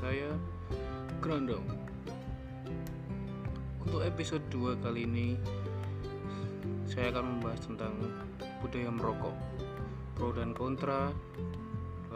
saya 0.00 0.32
Grondong. 1.20 1.68
Untuk 3.84 4.00
episode 4.00 4.40
2 4.48 4.80
kali 4.80 5.04
ini 5.04 5.36
Saya 6.88 7.12
akan 7.12 7.36
membahas 7.36 7.60
tentang 7.68 7.92
budaya 8.64 8.88
merokok. 8.88 9.36
Pro 10.16 10.32
dan 10.32 10.56
kontra 10.56 11.12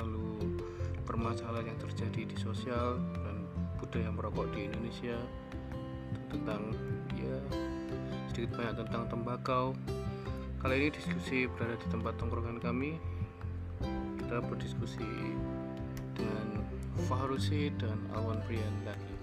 Lalu 0.00 0.56
permasalahan 1.04 1.76
yang 1.76 1.80
terjadi 1.84 2.24
di 2.24 2.36
sosial 2.40 2.96
Dan 3.20 3.44
budaya 3.76 4.08
merokok 4.08 4.48
di 4.56 4.64
Indonesia. 4.64 5.20
Tentang 6.32 6.72
ya 7.20 7.36
sedikit 8.32 8.58
banyak 8.58 8.74
tentang 8.82 9.06
tembakau. 9.06 9.66
Kali 10.58 10.74
ini 10.80 10.88
diskusi 10.90 11.46
berada 11.46 11.78
di 11.78 11.86
tempat 11.86 12.18
tongkrongan 12.18 12.58
kami. 12.58 12.98
Kita 14.18 14.42
berdiskusi 14.42 15.06
dengan 16.18 16.53
Fahrusi 17.10 17.74
dan 17.76 17.98
Alwan 18.14 18.38
Prian 18.46 18.74
lagi. 18.86 19.14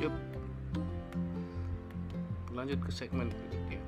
Yup. 0.00 0.14
Lanjut 2.50 2.80
ke 2.82 2.90
segmen 2.90 3.28
berikutnya. 3.28 3.80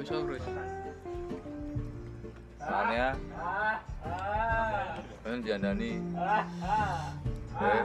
Bisa 0.00 0.16
terus? 0.16 0.44
Soalnya 2.60 3.06
kan 5.20 5.38
diandani 5.44 6.00
eh, 7.60 7.84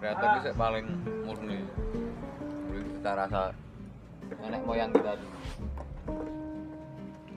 kreatif 0.00 0.28
itu 0.40 0.50
paling 0.56 0.86
murni 1.28 1.60
kita 2.96 3.10
rasa 3.12 3.52
nenek 4.40 4.62
moyang 4.66 4.90
kita 4.90 5.20
dulu 5.20 5.38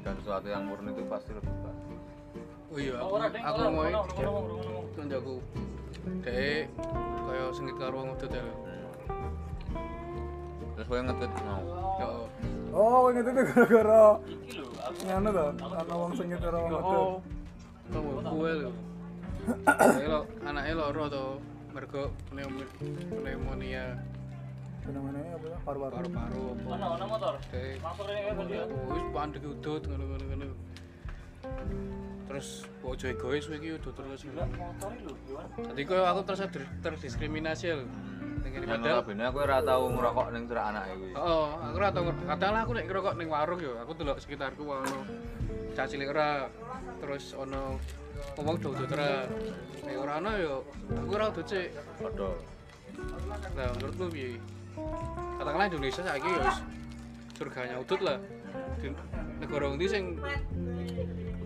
dan 0.01 0.13
sesuatu 0.23 0.47
yang 0.49 0.63
murni 0.65 0.89
itu 0.95 1.03
pasti 1.11 1.31
lebih 1.35 1.51
baik 1.61 1.77
Oh 2.69 2.77
iya, 2.77 3.01
aku, 3.01 3.17
aku 3.17 3.59
mau 3.73 3.89
tunjukku. 4.93 5.41
Dek, 6.21 6.69
kaya 7.25 7.49
sengit 7.49 7.75
karo 7.81 8.05
wong 8.05 8.13
udut 8.13 8.29
ya. 8.29 8.45
terus 10.77 10.85
gue 10.85 10.99
ngetweet 11.01 11.33
mau 11.49 11.61
Ya. 11.97 12.07
Oh, 12.69 13.09
inget 13.09 13.25
itu 13.25 13.41
gara-gara 13.49 14.03
nganu 15.05 15.29
to, 15.31 15.45
ana 15.61 15.93
wong 15.93 16.11
sing 16.17 16.27
nyetir 16.29 16.53
wong. 16.53 16.71
Oh, 16.73 17.21
kamu 17.89 18.09
kue 18.29 18.51
lho. 18.65 18.71
Lo 20.05 20.19
anaknya 20.45 20.73
loro 20.77 21.03
to, 21.09 21.25
mergo 21.73 22.13
pneumonia, 22.29 23.97
pneumonia 24.85 25.33
apa 25.33 25.45
ya? 25.49 25.57
Paru-paru. 25.65 25.95
paru-paru 25.97 26.45
ana 26.69 26.85
ana 26.97 27.05
motor. 27.05 27.33
Langsung 27.81 28.05
rene 28.05 28.21
dia. 28.49 28.63
aku 28.65 28.93
wis 28.93 29.05
pandeg 29.13 29.43
udut 29.45 29.81
ngono-ngono 29.89 30.23
ngono. 30.29 30.47
Terus 32.29 32.47
bojo 32.85 33.05
egois 33.09 33.45
iki 33.49 33.69
udut 33.77 33.93
terus. 33.97 34.21
Motor 34.29 34.91
lho, 35.01 35.13
gimana? 35.25 35.73
Kok 35.73 36.05
aku 36.05 36.21
terus 36.29 36.41
ter- 36.53 36.73
terdiskriminasi 36.85 37.65
lho. 37.73 37.85
Kene 38.39 38.65
yang 38.65 38.81
padahal 38.81 38.95
notabene 39.03 39.23
aku 39.27 39.37
ora 39.43 39.57
tau 39.61 39.83
ngerokok 39.91 40.27
ning 40.33 40.43
cerak 40.47 40.65
anak 40.71 40.83
gue 40.95 41.11
Oh, 41.15 41.47
aku 41.59 41.75
ora 41.79 41.89
tau 41.91 42.03
kadang 42.07 42.55
aku 42.55 42.71
nek 42.75 42.85
ngerokok 42.87 43.14
ning 43.19 43.27
warung 43.30 43.59
yo, 43.59 43.73
aku 43.81 43.91
delok 43.97 44.17
sekitarku 44.21 44.64
ono 44.64 44.99
cah 45.75 45.86
cilik 45.87 46.09
ora 46.11 46.47
terus 46.99 47.31
ono 47.37 47.80
ngomong 48.36 48.55
do 48.59 48.67
udut 48.75 48.89
ora. 48.95 49.27
Nek 49.86 49.95
ora 49.95 50.14
ono 50.19 50.31
yo 50.36 50.53
aku 50.91 51.11
ora 51.15 51.25
udut 51.31 51.45
sik. 51.47 51.71
padha 51.99 52.31
Nah, 53.55 53.71
menurutmu 53.80 54.05
piye? 54.11 54.36
Katakanlah 55.39 55.67
Indonesia 55.71 56.03
saiki 56.03 56.27
ya 56.27 56.39
wis 56.43 56.58
surganya 57.39 57.75
udut 57.80 58.02
lah. 58.03 58.19
Di 58.83 58.91
negara 59.39 59.71
ngendi 59.71 59.87
sing 59.87 60.03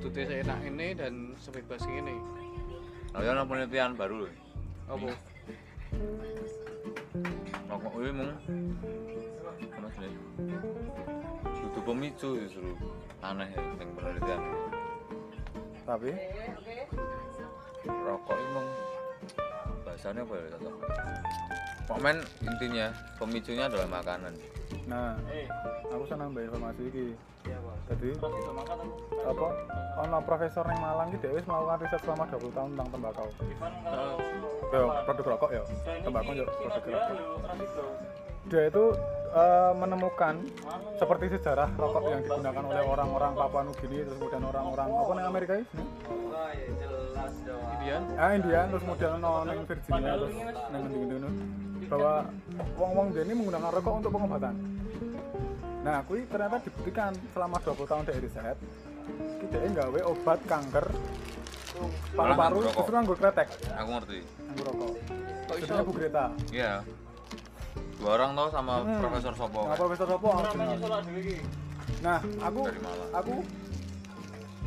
udutnya 0.02 0.24
seenak 0.26 0.60
ini 0.66 0.88
dan 0.98 1.14
sebebas 1.38 1.86
ini? 1.86 2.18
Lalu 3.14 3.26
ada 3.30 3.46
penelitian 3.46 3.94
baru 3.94 4.26
loh 4.26 4.32
Apa? 4.90 5.14
Rokok 7.84 8.00
ini 8.00 8.12
mung 8.16 8.32
apa 9.76 9.90
sih 10.00 10.12
itu 11.64 11.80
pemicu 11.84 12.30
justru 12.48 12.72
aneh 13.20 13.50
ya 13.52 13.62
yang 13.80 13.90
penelitian 14.00 14.42
Tapi 15.84 16.16
rokok 17.84 18.36
ini 18.40 18.50
mung 18.56 18.70
bahasanya 19.84 20.24
apa 20.24 20.34
ya 20.40 20.46
cocok 20.56 20.76
Pokoknya 21.84 22.12
intinya 22.48 22.86
pemicunya 23.20 23.68
adalah 23.68 23.88
makanan 23.92 24.34
nah, 24.88 25.20
aku 25.92 26.04
senang 26.08 26.32
mbak 26.32 26.48
informasi 26.48 26.82
iki. 26.88 27.08
Jadi 27.92 28.10
apa? 29.24 29.48
Ono 29.94 30.18
profesor 30.26 30.66
yang 30.66 30.82
Malang 30.82 31.08
iki 31.14 31.18
dhewe 31.22 31.38
wis 31.38 31.46
melakukan 31.46 31.78
riset 31.86 32.02
selama 32.02 32.24
20 32.32 32.56
tahun 32.56 32.70
tentang 32.74 32.90
tembakau. 32.90 33.28
Ivan 33.44 33.74
kalau 33.86 34.16
Yo, 34.74 34.90
produk 35.06 35.26
rokok 35.38 35.50
ya. 35.54 35.64
Tembakau 36.02 36.34
yo 36.34 36.46
produk 36.50 36.82
rokok. 36.82 37.16
Dia 38.50 38.64
itu 38.68 38.84
eh, 39.32 39.74
menemukan 39.78 40.36
seperti 40.98 41.26
sejarah 41.38 41.70
rokok 41.78 42.04
yang 42.10 42.22
digunakan 42.26 42.64
oleh 42.66 42.84
orang-orang 42.84 43.32
Papua 43.38 43.62
Nugini 43.64 44.04
terus 44.04 44.18
kemudian 44.18 44.44
orang-orang 44.50 44.88
apa 44.90 45.12
nih 45.14 45.26
Amerika 45.30 45.54
ini? 45.62 45.66
Wah, 45.70 46.52
ya 46.52 46.70
jelas 46.82 47.34
dong. 47.46 47.64
Indian? 47.78 48.02
Ah 48.18 48.32
India 48.34 48.60
terus 48.68 48.82
kemudian 48.82 49.12
ono 49.22 49.32
neng 49.46 49.60
Virginia 49.70 50.12
terus 50.18 50.36
neng 50.74 50.84
bahwa 51.94 52.14
wong-wong 52.80 53.08
dia 53.14 53.24
ini 53.28 53.34
menggunakan 53.38 53.70
rokok 53.70 53.94
untuk 54.02 54.12
pengobatan. 54.12 54.56
Nah, 55.84 56.00
aku 56.00 56.16
ternyata 56.26 56.64
dibuktikan 56.64 57.12
selama 57.32 57.60
20 57.60 57.84
tahun 57.84 58.04
dari 58.08 58.20
riset 58.22 58.58
kita 59.44 59.58
nggawe 59.60 60.00
obat 60.08 60.40
kanker 60.48 60.88
paru-paru 62.16 62.64
justru 62.64 62.94
nganggo 62.94 63.16
kretek 63.18 63.48
aku 63.76 63.90
ngerti 63.92 64.20
nganggo 64.48 64.64
rokok. 64.64 64.92
Kok 65.44 65.56
iso? 65.60 65.64
Judulnya 65.68 65.84
Bu 65.84 65.92
Greta. 65.92 66.26
iya 66.56 66.74
dua 68.00 68.10
orang 68.16 68.32
tau 68.32 68.48
sama 68.48 68.74
Hmm. 68.80 69.02
Profesor 69.04 69.34
Sopo 69.36 69.62
Nah, 69.64 69.76
Profesor 69.76 70.08
Sopo. 70.08 70.30
Nah, 72.00 72.20
aku 72.40 72.62
aku 73.12 73.34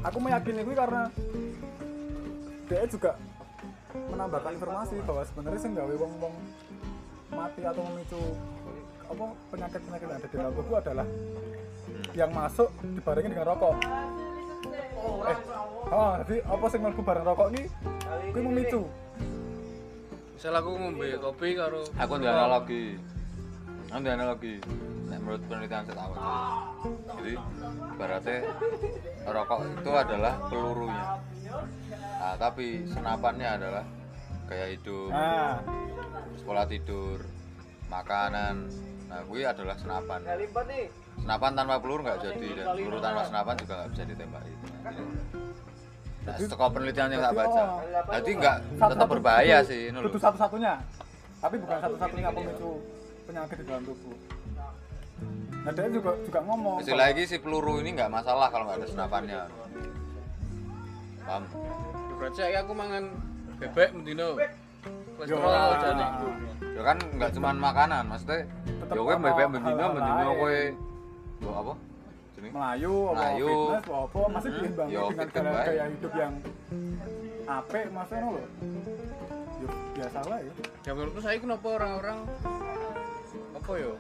aku 0.03 0.19
meyakini 0.21 0.61
gue 0.61 0.77
karena 0.77 1.03
dia 2.67 2.85
juga 2.85 3.13
menambahkan 3.97 4.53
informasi 4.53 4.95
bahwa 5.01 5.23
sebenarnya 5.25 5.61
sih 5.63 5.71
gawe 5.73 5.95
wong 5.97 6.13
wong 6.21 6.35
mati 7.33 7.63
atau 7.65 7.81
memicu 7.83 8.21
apa 9.07 9.25
penyakit 9.55 9.81
penyakit 9.87 10.07
yang 10.07 10.19
ada 10.19 10.27
di 10.27 10.37
dalam 10.37 10.53
tubuh 10.55 10.77
adalah 10.79 11.07
yang 12.13 12.31
masuk 12.33 12.69
dibarengin 12.83 13.31
dengan 13.33 13.47
rokok. 13.55 13.75
Eh, 15.27 15.39
oh, 15.93 16.13
jadi 16.25 16.37
apa 16.43 16.65
sih 16.73 16.79
mlebu 16.81 17.03
bareng 17.05 17.27
rokok 17.27 17.49
ini? 17.55 17.63
Gue 18.35 18.43
memicu. 18.43 18.83
Misal 20.37 20.53
aku 20.53 20.69
ngombe 20.77 21.09
kopi 21.17 21.57
karo 21.57 21.81
aku 21.97 22.13
di 22.21 22.29
analogi 22.29 22.85
aku 23.89 24.01
di 24.05 24.11
analogi 24.13 24.55
Nek 25.09 25.19
menurut 25.25 25.43
penelitian 25.49 25.87
saya 25.89 25.97
tahu 25.97 26.13
jadi 27.17 27.35
ibaratnya 27.97 28.39
rokok 29.25 29.61
itu 29.65 29.93
adalah 29.97 30.35
pelurunya 30.53 31.05
nah, 32.21 32.35
tapi 32.37 32.85
senapannya 32.85 33.49
adalah 33.49 33.85
gaya 34.45 34.67
hidup 34.77 35.09
Nah, 35.09 35.57
sekolah 36.37 36.65
tidur 36.69 37.25
makanan 37.89 38.69
nah 39.07 39.23
gue 39.23 39.41
adalah 39.47 39.77
senapan. 39.79 40.21
Senapan 41.23 41.51
tanpa 41.55 41.75
peluru 41.79 42.01
nggak 42.03 42.19
jadi. 42.23 42.49
dan 42.59 42.67
peluru 42.75 42.99
tanpa 42.99 43.23
senapan 43.27 43.55
juga 43.59 43.73
nggak 43.79 43.91
bisa 43.95 44.03
ditembaki. 44.07 44.53
Nah, 46.27 46.35
sekolah 46.43 46.71
penelitian 46.75 47.09
yang 47.15 47.23
tak 47.23 47.35
baca. 47.39 47.63
jadi 48.19 48.31
nggak 48.35 48.57
tetap 48.83 49.07
berbahaya 49.07 49.57
sih 49.63 49.95
ini 49.95 49.99
Itu 50.03 50.19
satu-satunya. 50.19 50.75
Tapi 51.39 51.55
bukan 51.63 51.77
satu-satunya 51.79 52.31
pemicu 52.35 52.71
penyakit 53.31 53.57
di 53.63 53.65
dalam 53.67 53.83
tubuh. 53.87 54.17
Nah, 55.67 55.71
dia 55.75 55.91
juga 55.91 56.11
juga 56.23 56.41
ngomong. 56.47 56.79
istilah 56.79 57.11
lagi 57.11 57.23
si 57.27 57.37
peluru 57.43 57.83
ini 57.83 57.95
nggak 57.95 58.11
masalah 58.11 58.51
kalau 58.51 58.71
nggak 58.71 58.83
ada 58.83 58.89
senapannya. 58.91 59.41
Paham? 61.27 61.43
Berarti 62.23 62.41
aku 62.55 62.73
mangan 62.75 63.05
bebek 63.59 63.91
mendino. 63.95 64.39
Kolesterol 65.17 65.49
Yo, 65.49 65.73
aja 65.73 65.89
nih. 65.91 66.09
ya 66.77 66.83
kan 66.85 66.97
nggak 67.01 67.31
cuma 67.33 67.49
makanan 67.51 68.03
maksudnya 68.05 68.45
Tetep 68.77 68.95
ya 68.95 69.47
bendino 69.49 69.65
hal-hal 69.65 69.91
bendino 69.91 70.13
lain. 70.21 70.37
gue 70.37 70.59
Bo 71.37 71.51
apa 71.53 71.73
jenis 72.37 72.51
Melayu, 72.53 72.95
apa 73.07 73.17
Melayu. 73.17 73.49
fitness, 73.49 73.81
apa 73.81 73.95
apa 73.97 74.19
masih 74.29 74.51
Hmm, 74.53 74.61
diimbangi 74.61 74.93
yo, 74.93 75.03
dengan 75.09 75.27
gaya, 75.27 75.41
kan, 75.41 75.65
gaya 75.65 75.85
hidup 75.89 76.13
yang 76.13 76.33
apik 77.49 77.85
maksudnya 77.89 78.27
loh. 78.27 78.47
Yo, 79.57 79.69
biasa 79.95 80.19
lah 80.23 80.39
ya. 80.39 80.53
Ya 80.85 80.91
menurutku 80.93 81.21
saya 81.21 81.37
kenapa 81.39 81.67
orang-orang 81.71 82.19
apa 83.57 83.73
yo 83.75 83.93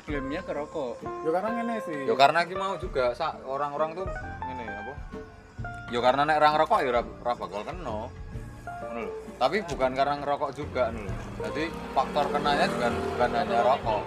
klaimnya 0.00 0.40
ke 0.42 0.52
rokok 0.52 0.92
ya 1.22 1.30
karena 1.30 1.48
ini 1.62 1.76
sih 1.86 1.98
Yo 2.02 2.14
karena 2.18 2.40
ki 2.42 2.54
mau 2.58 2.74
juga 2.76 3.14
orang-orang 3.46 3.90
tuh 3.94 4.06
ngene 4.42 4.64
apa? 4.66 4.94
Yo 5.88 5.98
karena 6.02 6.22
nek 6.24 6.36
orang 6.36 6.54
rokok 6.58 6.78
ya 6.82 6.88
ora 6.90 7.02
ora 7.06 7.32
bakal 7.36 7.62
kena. 7.62 8.10
Ngono 8.82 9.00
lho. 9.00 9.12
Tapi 9.40 9.56
bukan 9.64 9.90
karena 9.96 10.14
ngerokok 10.20 10.50
juga 10.52 10.92
lho. 10.92 11.08
Jadi 11.40 11.64
faktor 11.96 12.28
kenanya 12.28 12.68
juga 12.68 12.88
bukan 12.92 13.30
hanya 13.32 13.58
rokok. 13.64 14.00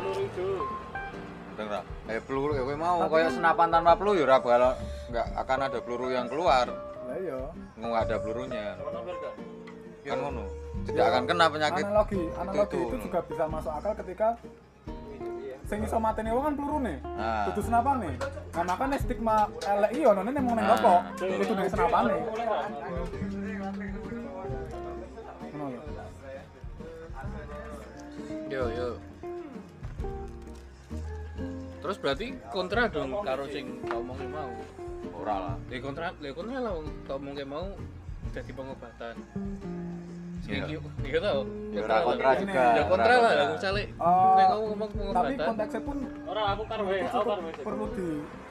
Ora? 1.53 1.81
Eh 2.05 2.19
peluru 2.21 2.53
ya 2.53 2.61
kowe 2.61 2.75
mau 2.77 2.97
kayak 3.09 3.33
senapan 3.33 3.67
tanpa 3.73 3.97
peluru 3.97 4.21
ya 4.21 4.25
ora 4.29 4.37
bakal 4.41 4.63
enggak 5.09 5.27
akan 5.37 5.59
ada 5.65 5.79
peluru 5.81 6.07
yang 6.13 6.27
keluar. 6.29 6.69
lah 6.69 7.17
iya 7.17 7.37
Nggak 7.81 8.01
ada 8.09 8.15
pelurunya. 8.21 8.65
Kan? 8.77 8.93
Kan 10.05 10.17
ngono. 10.21 10.43
Tidak 10.85 11.05
akan 11.05 11.23
kena 11.25 11.45
penyakit. 11.49 11.85
analogi 11.85 12.21
analogi 12.37 12.77
itu, 12.77 12.93
itu, 12.93 12.97
juga 13.09 13.19
bisa 13.25 13.43
masuk 13.49 13.71
akal 13.73 13.93
ketika 14.05 14.27
sing 15.63 15.79
iso 15.79 15.97
mateni 15.97 16.29
wong 16.29 16.43
kan 16.43 16.53
peluru 16.59 16.77
nih 16.83 16.97
Nah. 17.15 17.47
kudu 17.47 17.61
senapane 17.63 18.11
nah 18.51 18.63
makanya 18.67 18.97
stigma 18.99 19.47
elek 19.63 19.91
iya 19.95 20.11
ono 20.11 20.21
ning 20.27 20.43
mung 20.43 20.59
ning 20.59 20.67
Nah. 20.67 20.75
rokok 20.75 20.99
kudu 21.23 21.53
ning 21.55 21.67
senapane 21.71 22.15
yo 28.53 28.63
yo 28.69 28.89
terus 31.79 31.97
berarti 31.97 32.37
kontra 32.47 32.87
dong 32.87 33.11
karo 33.19 33.43
sing 33.49 33.81
kau 33.83 33.99
omongin 33.99 34.29
mau 34.29 34.51
Ora 35.13 35.35
lah. 35.39 35.55
ya 35.67 35.79
kontra 35.79 36.07
ya 36.17 36.31
kontra 36.31 36.57
lah 36.59 36.73
omongin 37.11 37.47
mau 37.47 37.65
jadi 38.29 38.51
pengobatan 38.51 39.15
Iya. 40.43 40.67
Iya, 40.67 40.79
iya 41.07 41.19
tau. 41.23 41.47
Ya 41.71 41.79
ora 41.81 41.97
kontra 42.03 42.27
lah. 42.27 42.35
juga. 42.35 42.63
Ya 42.75 42.83
kontra 42.83 43.07
ora 43.07 43.15
lah, 43.15 43.23
kontra. 43.23 43.39
lah 43.39 43.47
misalnya 43.55 43.83
Oh, 43.95 44.35
nek 44.35 44.45
kamu 44.45 44.63
ngomong 44.67 44.89
tapi 44.91 44.99
pengobatan. 44.99 45.47
konteksnya 45.47 45.81
pun 45.81 45.97
Orang 46.27 46.45
aku 46.51 46.63
karo 46.67 46.83
aku 46.83 47.07
karo 47.23 47.41
wae. 47.47 47.63
perlu 47.63 47.85
di 47.89 48.07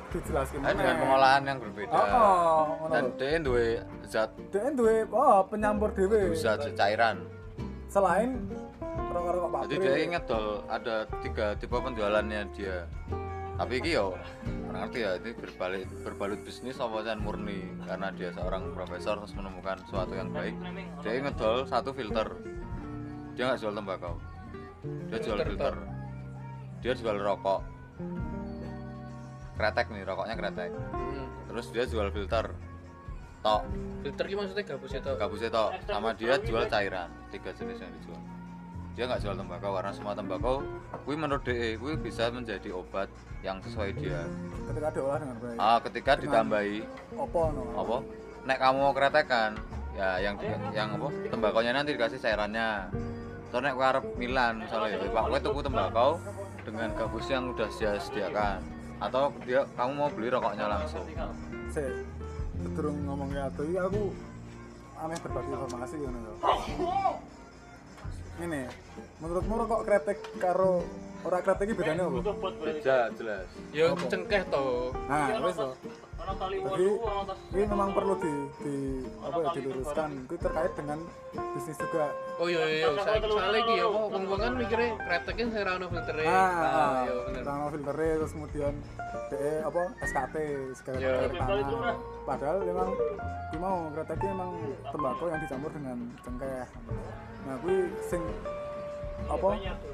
dijelaskan 0.09 0.59
Kan 0.59 0.73
dengan 0.73 0.97
pengolahan 0.99 1.43
yang 1.45 1.59
berbeda. 1.61 1.93
oh, 1.93 2.09
oh 2.09 2.61
ngono 2.81 2.93
Dan 2.97 3.05
dia 3.13 3.37
duwe 3.39 3.67
zat 4.07 4.31
dia 4.49 4.73
duwe 4.73 4.97
oh 5.07 5.39
penyampur 5.45 5.93
dhewe 5.93 6.33
zat 6.33 6.65
cairan. 6.73 7.17
selain 7.87 8.41
rokok-rokok 9.13 9.61
Jadi 9.69 9.77
dia 9.79 9.97
inget 10.03 10.25
dol 10.27 10.65
ada 10.67 11.07
tiga 11.21 11.47
tipe 11.61 11.77
penjualannya 11.77 12.41
dia. 12.57 12.89
Tapi 13.61 13.73
iki 13.79 13.95
yo 13.95 14.17
orang 14.73 14.89
ngerti 14.89 14.99
ya 15.05 15.11
ini 15.21 15.31
berbalik 15.37 15.85
berbalut 16.01 16.41
bisnis 16.43 16.81
apa 16.81 17.05
kan 17.05 17.21
murni 17.21 17.61
karena 17.85 18.09
dia 18.17 18.33
seorang 18.33 18.73
profesor 18.73 19.21
terus 19.21 19.37
menemukan 19.37 19.77
sesuatu 19.85 20.17
yang 20.17 20.33
baik. 20.33 20.57
Dia 21.05 21.13
inget 21.21 21.37
dol 21.37 21.69
satu 21.69 21.93
filter. 21.93 22.33
Dia 23.37 23.53
nggak 23.53 23.61
jual 23.61 23.73
tembakau. 23.77 24.17
Dia 24.83 25.19
jual 25.23 25.39
Filter. 25.47 25.75
Dia 26.83 26.93
jual 26.99 27.17
rokok. 27.23 27.61
Kretek 29.55 29.87
nih, 29.95 30.03
rokoknya 30.03 30.35
kretek. 30.35 30.71
Hmm. 30.75 31.27
Terus 31.47 31.67
dia 31.71 31.85
jual 31.87 32.09
filter. 32.11 32.51
Tok, 33.43 33.63
Filter 34.07 34.25
ki 34.27 34.35
maksudnya 34.39 34.65
gabus 34.67 34.93
itu. 34.95 35.13
gabusnya 35.19 35.51
tok. 35.51 35.71
Sama 35.87 36.11
dia 36.15 36.35
jual 36.43 36.67
cairan. 36.67 37.11
Tiga 37.31 37.51
jenis 37.55 37.79
yang 37.79 37.93
dijual. 37.99 38.21
Dia 38.93 39.09
nggak 39.09 39.25
jual 39.25 39.35
tembakau 39.41 39.73
karena 39.73 39.93
semua 39.97 40.13
tembakau, 40.13 40.61
kui 41.09 41.17
menurut 41.17 41.41
DE, 41.49 41.81
kui 41.81 41.97
bisa 41.97 42.29
menjadi 42.29 42.77
obat 42.77 43.09
yang 43.41 43.57
sesuai 43.65 43.97
dia. 43.97 44.29
ketika 44.69 44.89
diolah 44.93 45.19
dengan 45.19 45.37
baik 45.41 45.57
Ah, 45.57 45.79
ketika 45.81 46.13
ditambahi 46.21 46.77
opo 47.17 47.41
no 47.57 47.63
apa? 47.73 47.97
Nek 48.45 48.59
kamu 48.61 48.79
mau 48.85 48.93
kretekan, 48.93 49.51
ya 49.97 50.21
yang 50.21 50.37
yang 50.77 50.89
apa? 51.01 51.09
Tembakonya 51.33 51.73
nanti 51.73 51.97
dikasih 51.97 52.21
cairannya. 52.21 52.93
Soalnya 53.49 53.73
nek 53.73 53.81
arep 53.81 54.05
Milan 54.21 54.61
misalnya 54.61 54.97
ya, 54.97 55.09
Pak, 55.09 55.41
tuku 55.41 55.61
tembakau 55.65 56.11
dengan 56.65 56.89
gabus 56.93 57.27
yang 57.33 57.49
udah 57.49 57.69
dia 57.73 57.97
sediakan. 57.97 58.61
Atau 59.01 59.33
dia 59.49 59.65
kamu 59.75 59.93
mau 59.97 60.09
beli 60.13 60.29
rokoknya 60.29 60.69
langsung. 60.69 61.05
sih 61.73 61.89
durung 62.77 63.09
ngomongnya 63.09 63.49
iki 63.57 63.75
aku 63.81 64.13
aneh 65.01 65.19
berbagi 65.25 65.51
informasi 65.51 65.95
lho. 66.05 66.35
Ini, 68.43 68.63
menurutmu 69.23 69.55
rokok 69.55 69.81
kretek 69.87 70.19
karo 70.37 70.83
ora 71.23 71.39
kretek 71.39 71.71
iki 71.71 71.79
bedanya 71.79 72.11
apa? 72.11 72.19
Beda 72.59 72.99
jelas. 73.15 73.47
Ya 73.71 73.87
cengkeh 73.95 74.43
to. 74.51 74.91
Nah, 75.07 75.39
wis 75.41 75.55
to. 75.55 75.71
Jadi 76.23 76.87
ini 77.53 77.65
memang 77.67 77.91
perlu 77.91 78.15
di, 78.19 78.31
di 78.59 78.75
apa 79.19 79.39
ya 79.39 79.51
diluruskan. 79.55 80.11
Itu 80.27 80.37
terkait 80.39 80.73
dengan 80.75 80.99
bisnis 81.55 81.79
juga. 81.79 82.11
Oh 82.39 82.47
iya 82.47 82.63
iya, 82.63 82.87
saya 82.99 83.19
soalnya 83.21 83.59
iki 83.59 83.75
ya 83.75 83.87
kok 83.87 84.07
wong 84.11 84.39
kan 84.39 84.53
mikirnya 84.55 84.89
kreteknya 84.99 85.45
saya 85.51 85.63
ra 85.63 85.73
ono 85.79 85.87
filtere. 85.87 86.23
Ah, 86.23 86.31
Nah, 86.33 86.91
iya 87.03 87.13
bener. 87.27 87.43
Rano 87.43 87.67
filtere 87.71 88.09
terus 88.19 88.33
kemudian 88.35 88.75
DE 89.31 89.53
apa 89.63 89.83
SKT 90.01 90.35
segala 90.75 90.97
Iya. 90.99 91.15
tanah. 91.31 91.97
Padahal 92.23 92.57
memang 92.63 92.89
mau 93.59 93.77
kreteknya 93.91 94.31
memang 94.31 94.51
tembakau 94.91 95.27
yang 95.27 95.41
dicampur 95.43 95.71
dengan 95.71 95.97
cengkeh. 96.23 96.67
Nah, 97.43 97.55
kuwi 97.59 97.77
sing 98.05 98.23
apa 99.23 99.49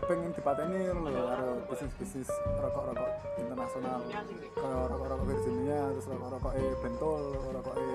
pengen 0.04 0.32
dipateni 0.32 0.88
lho 0.88 1.04
karo 1.22 1.48
bisnis-bisnis 1.68 2.28
rokok-rokok 2.58 3.10
internasional 3.36 4.00
kayak 4.08 4.84
rokok-rokok 4.88 5.26
Virginia 5.28 5.80
terus 5.92 6.06
rokok-rokok 6.08 6.52
e 6.54 6.64
bentol 6.80 7.22
rokok 7.52 7.74
e 7.76 7.88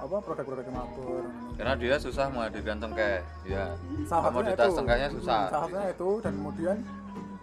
apa 0.00 0.16
produk-produk 0.22 0.66
mabur 0.70 1.22
Karena 1.58 1.74
dia 1.76 1.94
susah 1.98 2.30
menghadirkan 2.30 2.80
cengkeh. 2.80 3.20
Ya. 3.44 3.76
Komoditas 4.08 4.72
cengkehnya 4.72 5.08
susah. 5.12 5.50
salah 5.50 5.68
satunya 5.68 5.84
itu 5.92 6.10
dan 6.22 6.32
kemudian 6.32 6.76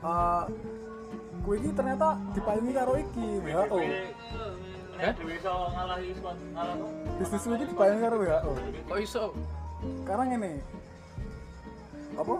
uh, 0.01 0.43
kue 1.43 1.55
ini 1.59 1.69
ternyata 1.71 2.07
diparingi 2.33 2.73
karo 2.73 2.93
iki 2.97 3.27
WHO 3.39 3.77
Eh, 4.97 5.13
ngalah 5.13 6.73
tuh. 6.73 6.89
bisnis 7.21 7.43
ini 7.45 7.65
diparingi 7.69 8.01
karo 8.01 8.15
WHO 8.17 8.51
Kok 8.87 8.97
iso? 8.97 9.23
karena 10.03 10.23
ini 10.33 10.57
apa? 12.17 12.35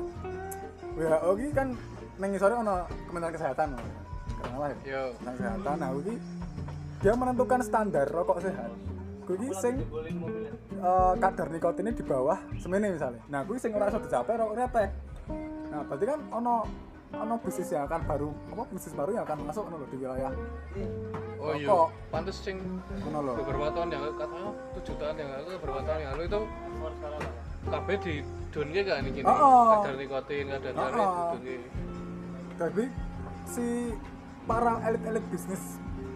WHO 0.97 1.31
ini 1.37 1.51
kan 1.53 1.67
neng 2.17 2.31
sore 2.41 2.53
ono 2.57 2.89
Kementerian 3.05 3.33
Kesehatan. 3.37 3.67
Ya 3.77 3.81
Yo. 4.83 5.03
Kementerian 5.21 5.37
Kesehatan. 5.37 5.75
Nah 5.77 5.89
ini 6.01 6.15
dia 6.97 7.13
menentukan 7.13 7.61
standar 7.61 8.09
rokok 8.09 8.41
sehat. 8.41 8.73
Kue 9.27 9.35
ini 9.35 9.51
sing 9.59 9.75
eh, 10.79 11.13
kadar 11.19 11.47
nikotinnya 11.51 11.91
di 11.91 11.99
bawah 11.99 12.39
semene 12.55 12.95
misalnya 12.95 13.19
nah 13.27 13.43
gue 13.43 13.59
sing 13.59 13.75
ora 13.75 13.91
iso 13.91 13.99
dicapai 13.99 14.39
rokok 14.39 14.55
retek 14.55 14.89
nah 15.67 15.83
berarti 15.83 16.05
kan 16.07 16.19
ono 16.31 16.55
ono 17.11 17.35
bisnis 17.43 17.75
yang 17.75 17.91
akan 17.91 18.07
baru 18.07 18.29
apa 18.55 18.63
bisnis 18.71 18.95
baru 18.95 19.11
yang 19.19 19.23
akan 19.27 19.37
masuk 19.43 19.67
ono 19.67 19.83
di 19.91 19.97
wilayah 19.99 20.31
Oh 21.37 21.53
iya. 21.53 21.69
Rokok. 21.69 21.89
Pantes 22.09 22.39
sing 22.41 22.57
ono 23.03 23.19
lho. 23.21 23.33
beberapa 23.37 23.69
tahun 23.69 23.93
yang 23.93 24.03
katanya 24.15 24.49
tujuh 24.79 24.95
tahun 24.97 25.15
yang 25.21 25.29
lalu 25.29 25.47
beberapa 25.61 25.81
tahun 25.85 25.99
yang 26.01 26.11
lalu 26.17 26.23
itu 26.25 26.39
KB 27.67 27.87
di 27.99 28.15
donke 28.49 28.81
kan 28.81 29.03
ini 29.03 29.19
Oh, 29.21 29.31
oh. 29.31 29.67
kadar 29.83 29.95
nikotin 29.95 30.45
kadar 30.49 30.71
Oh, 30.73 30.87
oh, 30.87 31.25
donke 31.35 31.55
jadi 32.57 32.83
si 33.45 33.93
para 34.43 34.73
elit-elit 34.83 35.25
bisnis 35.29 35.63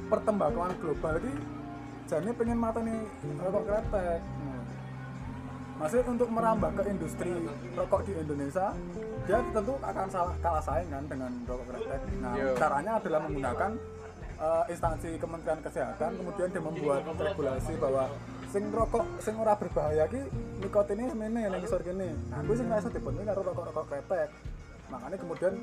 pertembakauan 0.08 0.74
global 0.80 1.16
ini 1.20 1.34
jadi 2.08 2.30
pengen 2.34 2.60
mata 2.60 2.80
nih 2.80 3.00
rokok 3.40 3.64
kretek 3.66 4.22
Hmm. 4.22 4.64
Maksudnya 5.80 6.14
untuk 6.14 6.30
merambah 6.30 6.72
ke 6.78 6.84
industri 6.88 7.34
rokok 7.74 8.06
di 8.06 8.14
Indonesia, 8.14 8.70
dia 9.26 9.42
tentu 9.50 9.74
akan 9.82 10.08
salah 10.08 10.36
kalah 10.38 10.62
saing 10.62 10.86
kan 10.88 11.02
dengan 11.10 11.32
rokok 11.42 11.66
kretek. 11.68 12.02
Nah, 12.22 12.34
Iya. 12.38 12.54
caranya 12.54 12.92
adalah 13.02 13.20
menggunakan 13.26 13.72
eh, 14.38 14.64
instansi 14.70 15.10
Kementerian 15.18 15.62
Kesehatan, 15.62 16.12
kemudian 16.18 16.50
dia 16.50 16.62
membuat 16.62 17.02
regulasi 17.08 17.74
bahwa 17.78 18.14
sing 18.52 18.68
rokok 18.68 19.08
sing 19.24 19.40
ora 19.40 19.56
berbahaya 19.56 20.04
ki 20.12 20.28
nikotinnya 20.60 21.08
semene 21.08 21.40
yang 21.48 21.56
isor 21.64 21.80
kene. 21.80 22.12
Nah, 22.28 22.44
gue 22.44 22.56
sing 22.60 22.68
ngerasa 22.68 22.92
dipenuhi 22.92 23.24
karo 23.24 23.42
rokok-rokok 23.48 23.86
kretek. 23.88 24.30
Makanya 24.92 25.18
kemudian 25.24 25.54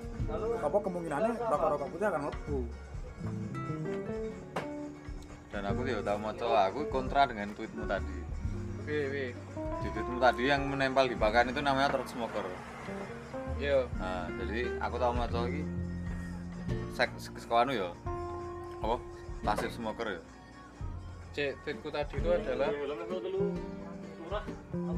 apa 0.56 0.76
kemungkinannya 0.80 1.32
rokok-rokok 1.36 1.88
putih 1.92 2.06
akan 2.08 2.20
mlebu. 2.24 2.60
Dan 5.52 5.62
aku 5.68 5.80
tidak 5.84 6.02
tahu 6.08 6.16
mau 6.16 6.32
aku 6.32 6.80
kontra 6.88 7.28
dengan 7.28 7.52
tweetmu 7.52 7.84
tadi. 7.84 8.18
Wih. 8.88 9.36
Di 9.84 9.88
tweetmu 9.92 10.16
tadi 10.16 10.48
yang 10.48 10.64
menempel 10.64 11.12
di 11.12 11.16
pakaian 11.20 11.52
itu 11.52 11.60
namanya 11.60 11.92
throat 11.92 12.08
smoker. 12.08 12.48
Yo. 13.60 13.84
Nah, 14.00 14.32
jadi 14.32 14.80
aku 14.80 14.96
tahu 14.96 15.12
mau 15.12 15.28
lagi 15.28 15.62
sek 16.96 17.12
sekawanu 17.20 17.76
ya. 17.76 17.92
Apa? 18.80 18.96
Pasif 19.44 19.76
smoker 19.76 20.08
ya. 20.16 20.20
Cek, 21.38 21.54
tweetku 21.62 21.86
tadi 21.94 22.18
itu 22.18 22.30
adalah 22.34 22.66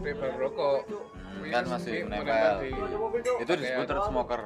paper 0.00 0.32
rokok. 0.40 0.80
Hmm, 0.88 1.44
kan 1.52 1.64
masih 1.68 2.08
menempel. 2.08 2.56
Itu 3.44 3.52
disebut 3.60 3.84
throat 3.84 4.08
smoker. 4.08 4.40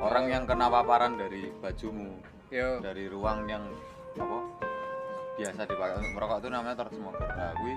Orang 0.00 0.32
yang 0.32 0.48
kena 0.48 0.72
paparan 0.72 1.20
dari 1.20 1.52
bajumu, 1.60 2.16
Yo. 2.48 2.80
dari 2.80 3.12
ruang 3.12 3.44
yang 3.44 3.60
apa? 4.16 4.40
biasa 5.36 5.68
dipakai 5.68 5.94
untuk 6.00 6.12
merokok 6.16 6.38
itu 6.40 6.48
namanya 6.48 6.76
throat 6.80 6.94
smoker. 6.96 7.28
Nah, 7.28 7.52
kuwi 7.60 7.74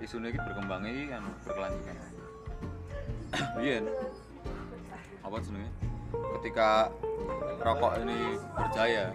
isune 0.00 0.32
iki 0.32 0.40
berkembang 0.40 0.82
iki 0.88 1.04
kan 1.12 1.22
berkelanjutan. 1.44 1.96
Biyen 3.60 3.84
apa 5.20 5.36
jenenge? 5.44 5.68
ketika 6.40 6.88
rokok 7.60 8.00
ini 8.00 8.40
berjaya 8.54 9.12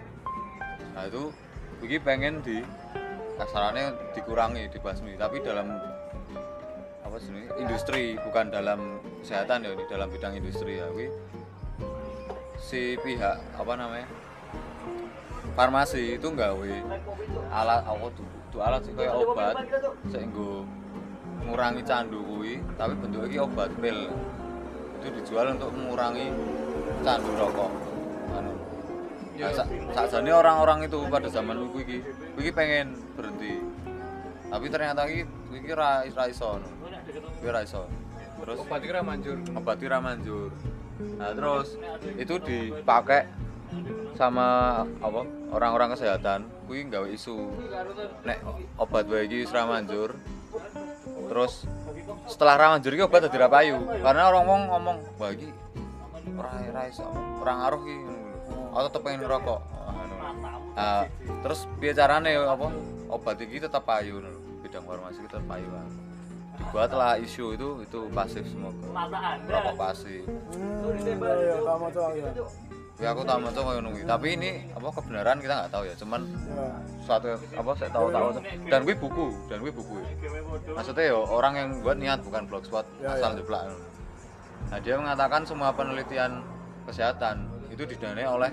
nah 0.93 1.07
itu 1.09 1.33
Wiki 1.79 1.95
pengen 1.95 2.43
di 2.43 2.59
kasarannya 3.39 3.95
dikurangi 4.11 4.67
dibasmi. 4.67 5.15
Tapi 5.15 5.39
dalam 5.39 5.71
apa 7.07 7.15
sih 7.17 7.31
industri 7.57 8.19
bukan 8.19 8.51
dalam 8.51 8.99
kesehatan 9.23 9.65
ya 9.65 9.71
ini 9.73 9.83
dalam 9.87 10.11
bidang 10.11 10.35
industri 10.35 10.83
ya. 10.83 10.91
Wiki 10.91 11.09
si 12.59 12.99
pihak 12.99 13.39
apa 13.55 13.73
namanya 13.79 14.07
farmasi 15.55 16.19
itu 16.19 16.27
nggawe 16.27 16.73
alat 17.55 17.81
apa 17.87 18.07
tuh? 18.13 18.27
Tuh 18.51 18.59
alat 18.59 18.81
sih 18.83 18.93
kayak 18.93 19.15
obat 19.15 19.55
sehingga 20.11 20.67
mengurangi 21.39 21.81
candu 21.87 22.19
kuwi 22.27 22.59
tapi 22.75 22.93
bentuknya 22.99 23.27
iki 23.31 23.39
obat 23.39 23.71
pil. 23.79 24.11
Itu 24.99 25.07
dijual 25.15 25.55
untuk 25.55 25.71
mengurangi 25.71 26.27
candu 27.07 27.31
rokok. 27.39 27.71
Anu. 28.35 28.51
Nah, 29.39 29.51
sa 29.55 29.63
sakjane 29.95 30.35
orang-orang 30.35 30.83
itu 30.83 30.99
pada 31.07 31.31
zaman 31.31 31.71
kuwi 31.71 31.81
iki 31.87 31.97
kuwi 32.39 32.55
pengen 32.55 32.95
berhenti. 33.19 33.59
Tapi 34.47 34.65
ternyata 34.71 35.03
iki 35.11 35.27
iki 35.59 35.75
ra 35.75 36.07
ra 36.07 36.23
iso 36.31 36.55
anu. 36.55 36.69
Kuwi 37.43 37.51
ra 37.51 37.67
iso. 37.67 37.83
Terus 38.39 38.63
obat 38.63 38.79
kira 38.79 39.03
manjur. 39.03 39.43
Obat 39.59 39.83
ra 39.83 39.99
manjur. 39.99 40.47
Nah 41.19 41.35
terus 41.35 41.75
itu 42.15 42.39
dipakai 42.39 43.27
sama 44.15 44.81
apa? 45.03 45.21
Orang-orang 45.51 45.99
kesehatan. 45.99 46.47
Kuwi 46.63 46.87
nggawe 46.87 47.11
isu. 47.11 47.35
Nek 48.23 48.39
obat 48.79 49.03
wae 49.11 49.27
iki 49.27 49.43
ra 49.51 49.67
manjur 49.67 50.15
terus 51.29 51.67
setelah 52.25 52.57
ra 52.57 52.67
manjur 52.73 52.95
iki 52.95 53.03
obat 53.03 53.27
dadi 53.27 53.35
ra 53.35 53.51
payu. 53.51 53.83
Karena 53.99 54.31
orang 54.31 54.43
wong 54.47 54.61
ngomong 54.71 54.97
wah 55.19 55.29
iki 55.35 55.51
ora 56.39 56.55
ora 56.55 56.83
iso. 56.87 57.03
Ora 57.43 57.51
ngaruh 57.67 57.83
iki. 57.83 57.97
Aku 58.69 58.85
tetep 58.87 59.01
pengen 59.03 59.27
ngerokok 59.27 59.78
nah, 60.75 61.03
terus 61.41 61.65
piye 61.77 61.93
carane 61.93 62.35
apa 62.35 62.65
obat 63.09 63.37
iki 63.41 63.57
tetap 63.57 63.83
payu 63.85 64.21
bidang 64.61 64.85
farmasi 64.85 65.23
tetap 65.25 65.43
payu 65.45 65.65
Bang. 65.69 65.89
dibuatlah 66.59 67.15
isu 67.23 67.55
itu 67.55 67.69
itu 67.87 67.99
pasif 68.11 68.43
semua 68.43 68.75
rokok 69.47 69.75
pasif. 69.79 70.27
Hmm, 70.27 70.91
iya, 70.99 71.15
iya, 71.15 71.55
coba 71.63 72.11
ya. 72.11 72.29
ya 72.99 73.07
aku 73.15 73.21
tahu 73.23 73.39
macam 73.39 73.61
kayak 73.63 73.79
nunggu. 73.79 73.99
Tapi 74.03 74.27
ini 74.35 74.51
apa 74.75 74.87
kebenaran 74.91 75.39
kita 75.39 75.53
nggak 75.55 75.71
tahu 75.71 75.83
ya. 75.87 75.95
Cuman 75.95 76.21
Ya. 76.27 76.67
suatu 77.07 77.27
apa 77.31 77.71
saya 77.79 77.89
tahu 77.95 78.11
tahu. 78.11 78.27
Dan 78.67 78.79
gue 78.83 78.91
buku 78.91 79.27
dan 79.47 79.63
gue 79.63 79.71
buku. 79.71 80.03
Maksudnya 80.75 81.03
ya 81.07 81.15
orang 81.15 81.53
yang 81.55 81.69
buat 81.79 81.95
niat 81.95 82.19
bukan 82.27 82.43
blogspot 82.43 82.83
Ya, 82.99 83.15
asal 83.15 83.33
ya. 83.35 83.39
jeplak 83.39 83.63
nah 84.69 84.77
dia 84.77 84.99
mengatakan 85.01 85.41
semua 85.47 85.73
penelitian 85.73 86.45
kesehatan 86.85 87.47
itu 87.71 87.87
didanai 87.87 88.27
oleh. 88.27 88.51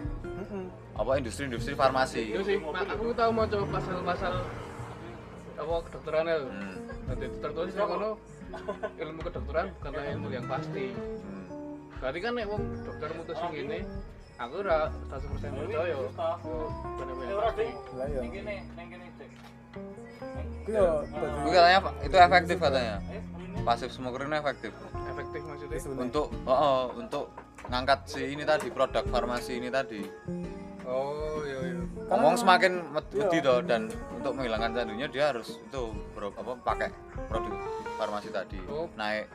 Apa 0.97 1.11
industri-industri 1.21 1.77
farmasi? 1.77 2.33
Itu 2.33 2.43
sih. 2.43 2.57
Nah, 2.57 2.85
aku 2.89 3.13
tahu 3.13 3.31
mau 3.37 3.45
coba 3.45 3.67
pasal-pasal 3.81 4.35
apa 5.57 5.75
kedokteran 5.89 6.25
ya 6.29 6.37
Hmm, 6.45 6.77
nanti 7.09 7.27
tertulis 7.41 7.73
di 7.73 7.81
kono 7.81 8.11
ilmu 9.01 9.21
kedokteran 9.25 9.67
bukanlah 9.81 10.05
ilmu 10.17 10.29
yang 10.33 10.47
pasti. 10.49 10.93
Hmm. 10.93 11.45
berarti 11.97 12.19
kan 12.21 12.33
nek 12.37 12.45
wong 12.45 12.63
dokter 12.85 13.09
mutus 13.17 13.41
ngene 13.41 13.89
aku 14.37 14.55
ora 14.61 14.93
100% 15.09 15.49
percaya. 15.49 15.97
Yo 15.97 16.13
bener-bener 17.01 17.37
pasti. 17.41 17.67
Lah 17.97 18.07
ya. 18.09 18.21
Kene, 18.21 18.57
kene 18.77 19.07
cek. 19.17 19.31
Gue 20.67 21.53
katanya 21.53 21.81
itu 22.05 22.17
efektif 22.21 22.57
katanya? 22.61 22.97
Pasif 23.65 23.91
smoker 23.97 24.29
ini 24.29 24.37
efektif? 24.37 24.73
Efektif 25.09 25.41
maksudnya? 25.41 25.79
Untuk 25.97 26.27
oh, 26.45 26.53
oh, 26.53 26.83
untuk 27.01 27.33
ngangkat 27.73 28.01
si 28.07 28.23
ini 28.29 28.45
tadi 28.47 28.69
produk 28.71 29.03
farmasi 29.09 29.59
ini 29.59 29.73
tadi 29.73 30.05
oh 30.87 31.43
iya 31.43 31.59
iya 31.67 31.85
ngomong 32.07 32.35
semakin 32.39 32.73
Iya. 32.87 33.27
wedi 33.27 33.39
toh 33.43 33.59
dan 33.67 33.91
untuk 34.15 34.33
menghilangkan 34.39 34.71
candunya 34.73 35.07
dia 35.11 35.35
harus 35.35 35.59
itu 35.59 35.83
bro, 36.15 36.31
apa 36.35 36.53
pakai 36.63 36.89
produk 37.27 37.55
farmasi 37.99 38.29
tadi 38.31 38.59
Oh. 38.71 38.87
naik 38.95 39.27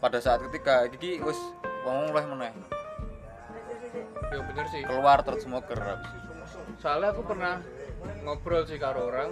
pada 0.00 0.18
saat 0.18 0.42
ketika 0.50 0.88
iki 0.88 1.22
wis 1.22 1.38
ngomong 1.86 2.10
oleh 2.10 2.24
meneh 2.26 2.52
iya 4.26 4.40
bener 4.42 4.66
sih 4.68 4.82
keluar 4.82 5.22
third 5.22 5.40
smoker 5.40 5.78
soalnya 6.76 7.14
aku 7.14 7.22
pernah 7.24 7.62
ngobrol 8.22 8.66
sih 8.66 8.76
karo 8.76 9.08
orang 9.08 9.30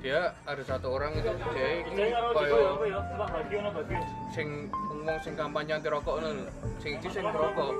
dia 0.00 0.36
ada 0.46 0.62
satu 0.62 0.92
orang 0.92 1.18
itu 1.18 1.30
dia 1.56 1.82
ini 1.82 2.14
koyo 2.30 2.78
ya? 2.84 3.00
Sing 4.30 4.70
ngomong 4.70 5.18
sing 5.18 5.34
kampanye 5.34 5.72
anti 5.74 5.88
rokok 5.90 6.22
lho. 6.22 6.46
Sing 6.78 7.00
iki 7.00 7.08
sing 7.10 7.26
perokok. 7.26 7.74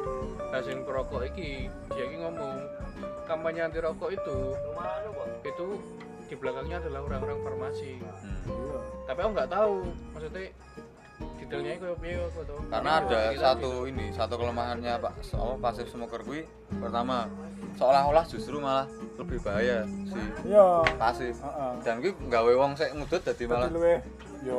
Lah 0.51 0.59
sing 0.65 0.83
perokok 0.83 1.23
iki 1.29 1.71
dia 1.95 2.05
iki 2.09 2.17
ngomong 2.19 2.67
kampanye 3.27 3.61
anti 3.67 3.79
rokok 3.83 4.11
itu 4.15 4.37
itu 5.43 5.67
di 6.27 6.35
belakangnya 6.35 6.83
adalah 6.83 7.01
orang-orang 7.07 7.39
farmasi. 7.43 8.03
Hmm. 8.03 8.51
Iya. 8.51 8.79
Tapi 9.07 9.19
aku 9.23 9.31
nggak 9.31 9.51
tahu 9.51 9.75
maksudnya 10.15 10.43
detailnya 11.47 11.79
kayak 11.79 11.99
piye 12.03 12.17
aku 12.19 12.41
tahu. 12.43 12.59
karena 12.67 12.91
ada 13.01 13.21
satu 13.39 13.71
ini 13.87 14.11
satu 14.11 14.35
kelemahannya 14.35 14.93
pak 14.99 15.15
so, 15.23 15.55
pasif 15.63 15.87
smoker 15.87 16.21
gue 16.27 16.43
pertama 16.83 17.31
seolah-olah 17.79 18.27
justru 18.27 18.59
malah 18.59 18.85
lebih 19.15 19.39
bahaya 19.41 19.87
si 20.11 20.19
Iya. 20.51 20.83
pasif 20.99 21.39
Heeh. 21.39 21.73
dan 21.87 22.03
gue 22.03 22.13
nggawe 22.19 22.53
wong 22.59 22.75
sek 22.75 22.91
ngudut 22.99 23.23
dadi 23.23 23.47
malah 23.47 23.71
yo 24.43 24.59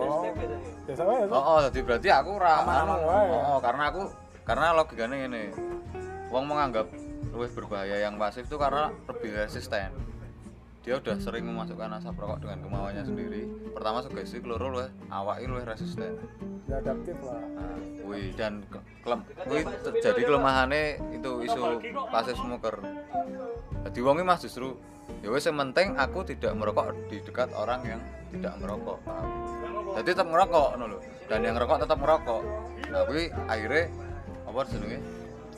biasa 0.88 1.02
wae 1.04 1.28
Oh, 1.28 1.44
oh, 1.44 1.58
jadi 1.68 1.80
berarti 1.84 2.08
aku 2.10 2.30
ora 2.40 2.64
Aman-aman 2.64 3.00
wae. 3.04 3.28
Oh, 3.36 3.44
oh, 3.56 3.60
karena 3.60 3.84
aku 3.92 4.02
karena 4.48 4.66
logikanya 4.72 5.18
ini. 5.28 5.44
Wong 6.32 6.44
menganggap 6.48 6.88
lebih 7.34 7.52
berbahaya 7.64 7.98
yang 8.04 8.16
pasif 8.16 8.48
itu 8.48 8.56
karena 8.56 8.92
lebih 9.08 9.32
resisten. 9.36 9.92
Dia 10.88 11.04
udah 11.04 11.20
sering 11.20 11.44
memasukkan 11.44 12.00
asap 12.00 12.16
rokok 12.16 12.48
dengan 12.48 12.64
kemauannya 12.64 13.04
sendiri. 13.04 13.44
Pertama 13.76 14.00
sugesti 14.00 14.40
keloro 14.40 14.72
luwih 14.72 14.88
awake 15.12 15.44
luwih 15.44 15.68
resisten. 15.68 16.16
ya 16.68 16.84
adaptif 16.84 17.16
lah. 17.24 17.40
Nah, 17.40 17.76
wih 18.08 18.32
dan 18.36 18.60
ke- 18.68 18.84
kelem, 19.00 19.24
wih 19.48 19.64
terjadi 19.88 20.22
kelemahannya 20.28 21.00
itu 21.16 21.32
isu 21.48 21.80
pasif 22.12 22.36
smoker. 22.36 22.76
Jadi 23.88 24.00
wongi 24.04 24.24
mas 24.24 24.44
justru 24.44 24.76
ya 25.24 25.32
wis 25.32 25.48
yang 25.48 25.56
penting 25.56 25.96
aku 25.96 26.28
tidak 26.28 26.52
merokok 26.56 26.92
di 27.08 27.24
dekat 27.24 27.52
orang 27.56 27.84
yang 27.88 28.02
tidak 28.36 28.56
merokok. 28.60 29.00
Jadi 29.96 30.08
tetap 30.12 30.28
ngerokok 30.28 30.68
ngono 30.76 30.86
lho. 30.92 31.00
Dan 31.28 31.40
yang 31.44 31.56
ngerokok 31.60 31.78
tetap 31.84 31.98
merokok. 32.00 32.44
Nah, 32.92 33.02
kuwi 33.08 33.28
akhirnya 33.48 33.84
apa 34.48 34.60
jenenge? 34.72 35.00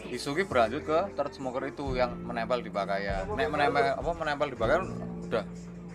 Isu 0.09 0.33
ki 0.33 0.43
berlanjut 0.43 0.81
ke 0.83 0.99
third 1.13 1.31
smoker 1.31 1.63
itu 1.65 1.93
yang 1.93 2.17
menempel 2.25 2.59
di 2.59 2.69
pakaian. 2.69 3.29
Nek 3.29 3.47
menempel 3.47 3.83
apa 3.93 4.11
menempel 4.17 4.47
di 4.49 4.57
pakaian 4.57 4.83
udah 5.29 5.43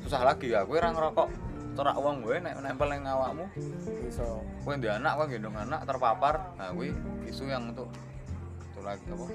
susah 0.06 0.20
lagi 0.22 0.54
ya. 0.54 0.62
Kowe 0.62 0.78
ora 0.78 0.94
ngerokok 0.94 1.28
terak 1.74 1.96
uang 1.98 2.16
gue 2.22 2.36
nek 2.38 2.54
menempel 2.54 2.86
yang 2.86 3.02
awakmu 3.02 3.50
Iso. 4.06 4.46
kowe 4.62 4.78
ndek 4.78 4.94
anak 4.94 5.12
kowe 5.18 5.26
gendong 5.26 5.58
anak 5.58 5.82
terpapar 5.82 6.54
nah 6.54 6.70
kuwi 6.70 6.94
isu 7.26 7.50
yang 7.50 7.66
untuk 7.66 7.90
itu 8.70 8.78
lagi 8.78 9.02
apa 9.10 9.26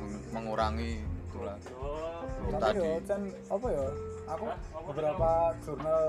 meng- 0.00 0.24
mengurangi 0.32 1.04
itu 1.04 1.38
lagi 1.44 1.68
itu 1.68 2.48
Tapi 2.48 2.62
tadi 2.64 2.78
yo 2.80 2.96
Chan 3.04 3.20
apa 3.28 3.66
ya? 3.68 3.86
Aku 4.24 4.44
beberapa 4.88 5.28
jurnal 5.68 6.02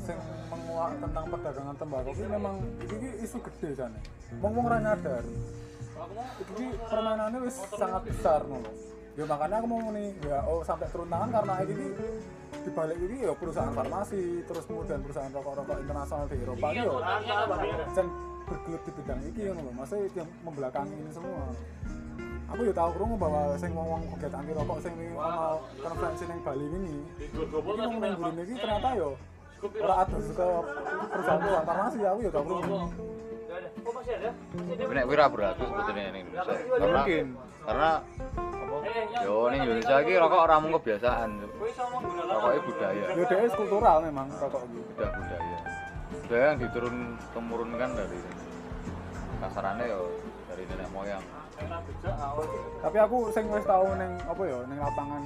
sing 0.00 0.16
menguak 0.48 0.90
tentang 1.04 1.24
perdagangan 1.28 1.76
tembakau 1.76 2.12
ini 2.16 2.28
memang 2.32 2.54
ini 2.88 3.08
isu 3.20 3.36
gede 3.44 3.68
sana. 3.76 4.00
Wong 4.40 4.52
wong 4.56 4.64
ora 4.64 4.78
nyadar. 4.80 5.22
Iki 6.38 6.66
permainannya 6.86 7.38
wis 7.42 7.56
sangat 7.74 8.02
besar 8.06 8.40
ngono. 8.46 8.70
Ya 9.18 9.26
makanya 9.26 9.58
aku 9.58 9.66
mau 9.66 9.82
muni 9.82 10.14
ya 10.22 10.38
oh 10.46 10.62
sampai 10.62 10.86
turun 10.94 11.10
tangan 11.10 11.34
karena 11.34 11.54
ini 11.66 11.90
di 12.62 12.70
balik 12.70 12.98
ini 13.02 13.26
ya 13.26 13.34
perusahaan 13.34 13.74
farmasi 13.74 14.46
terus 14.46 14.62
kemudian 14.70 15.02
perusahaan 15.02 15.34
rokok-rokok 15.34 15.78
internasional 15.82 16.30
di 16.30 16.36
Eropa 16.38 16.66
ini 16.70 16.86
yo 16.86 16.94
Jan 17.98 18.06
bergelut 18.46 18.82
di 18.86 18.90
bidang 18.94 19.20
ini 19.26 19.40
ngono 19.50 19.60
lho. 19.66 19.72
Maksudnya 19.74 20.22
yang 20.22 20.28
membelakangi 20.46 20.94
ini 20.94 21.10
semua. 21.10 21.50
Aku 22.48 22.60
ya 22.64 22.72
tahu 22.72 22.90
krungu 22.94 23.16
bahwa 23.18 23.58
sing 23.58 23.74
wong-wong 23.74 24.02
pegiat 24.16 24.32
anti 24.38 24.52
rokok 24.54 24.78
sing 24.86 24.94
ono 25.18 25.60
konferensi 25.82 26.24
ning 26.30 26.40
Bali 26.46 26.66
ini. 26.70 26.96
Wong 27.50 27.98
ning 27.98 28.12
gurine 28.14 28.42
iki 28.46 28.54
ternyata 28.54 28.88
yo 28.94 29.10
ora 29.58 29.94
adus 30.06 30.30
ke 30.30 30.48
perusahaan 31.10 31.66
farmasi 31.66 31.98
aku 32.06 32.18
ya 32.22 32.30
tahu 32.30 32.44
krungu. 32.46 32.80
Tapi 34.08 34.92
nek 34.96 35.04
kuwi 35.04 35.16
ra 35.20 35.26
berlaku 35.28 35.62
sebetulnya 35.68 36.04
ini 36.08 36.20
Indonesia. 36.24 36.54
Karena 36.80 37.00
Mungkin. 37.04 37.26
karena 37.68 37.90
apa? 38.40 38.76
Yo 39.20 39.34
ning 39.52 39.60
Indonesia 39.68 39.96
iki 40.00 40.12
rokok 40.16 40.40
ora 40.48 40.56
mung 40.56 40.72
kebiasaan. 40.80 41.30
Rokoknya 42.24 42.60
budaya. 42.64 43.02
Ya 43.12 43.24
dhek 43.28 43.52
kultural 43.52 43.96
memang 44.08 44.26
rokok 44.32 44.62
iki. 44.64 44.80
udah 44.96 45.10
budaya. 45.12 45.58
Budaya 46.24 46.44
yang 46.48 46.58
diturun 46.64 46.96
temurunkan 47.36 47.90
dari 47.92 48.18
kasarannya 49.44 49.84
yo 49.92 50.00
dari 50.48 50.62
nenek 50.72 50.88
moyang. 50.96 51.24
Tapi 52.80 52.96
aku 52.96 53.16
sing 53.28 53.44
wis 53.52 53.66
tau 53.68 53.92
ning 53.92 54.12
apa 54.24 54.42
ya 54.48 54.58
ning 54.72 54.78
lapangan 54.80 55.22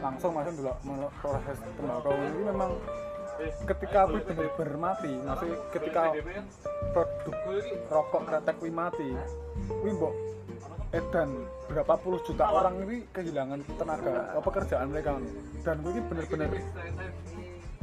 langsung 0.00 0.32
masuk 0.34 0.52
dulu 0.58 1.08
proses 1.22 1.58
tembakau 1.78 2.12
ini 2.12 2.40
memang 2.50 2.70
ketika 3.66 4.00
kuwi 4.06 4.20
bener-bener 4.22 4.76
mati 4.78 5.12
maksudnya 5.22 5.58
ketika 5.74 6.02
produk 6.94 7.36
rokok 7.90 8.22
kretek 8.28 8.54
kuwi 8.62 8.72
mati 8.72 9.08
kuwi 9.68 9.92
mbok 9.94 10.14
edan 10.94 11.30
berapa 11.66 11.94
puluh 11.98 12.22
juta 12.22 12.46
orang 12.46 12.86
ini 12.86 13.02
kehilangan 13.10 13.66
tenaga 13.74 14.38
pekerjaan 14.38 14.86
mereka. 14.94 15.18
Dan 15.66 15.82
kuwi 15.82 15.98
bener-bener 16.06 16.62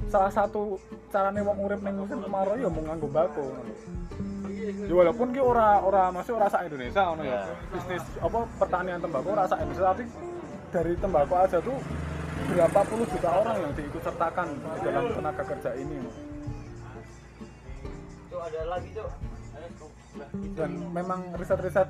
salah 0.07 0.31
satu 0.31 0.79
carane 1.11 1.43
wong 1.43 1.57
urip 1.59 1.79
ning 1.83 1.95
musim 1.99 2.23
kemarau 2.23 2.55
ya 2.55 2.71
mau 2.71 2.81
nganggo 2.87 3.07
bako. 3.11 3.45
Ya 4.87 4.93
walaupun 4.95 5.35
ki 5.35 5.41
ora 5.43 5.83
ora 5.83 6.07
masih 6.15 6.39
ora 6.39 6.47
sak 6.47 6.71
Indonesia 6.71 7.03
ngono 7.03 7.23
ya. 7.27 7.51
Bisnis 7.75 8.03
apa 8.23 8.39
pertanian 8.55 9.03
tembakau 9.03 9.35
ora 9.35 9.43
sak 9.43 9.59
Indonesia 9.59 9.91
tapi 9.91 10.03
dari 10.71 10.93
tembakau 10.95 11.35
aja 11.35 11.59
tuh 11.59 11.77
berapa 12.49 12.79
puluh 12.89 13.05
juta 13.05 13.29
orang 13.29 13.57
yang 13.61 13.71
diikut 13.77 14.01
sertakan 14.01 14.47
di 14.57 14.79
dalam 14.81 15.05
tenaga 15.13 15.43
kerja 15.45 15.71
ini 15.77 15.97
ada 18.41 18.61
lagi, 18.73 18.89
dan 20.57 20.71
memang 20.89 21.21
riset-riset 21.37 21.87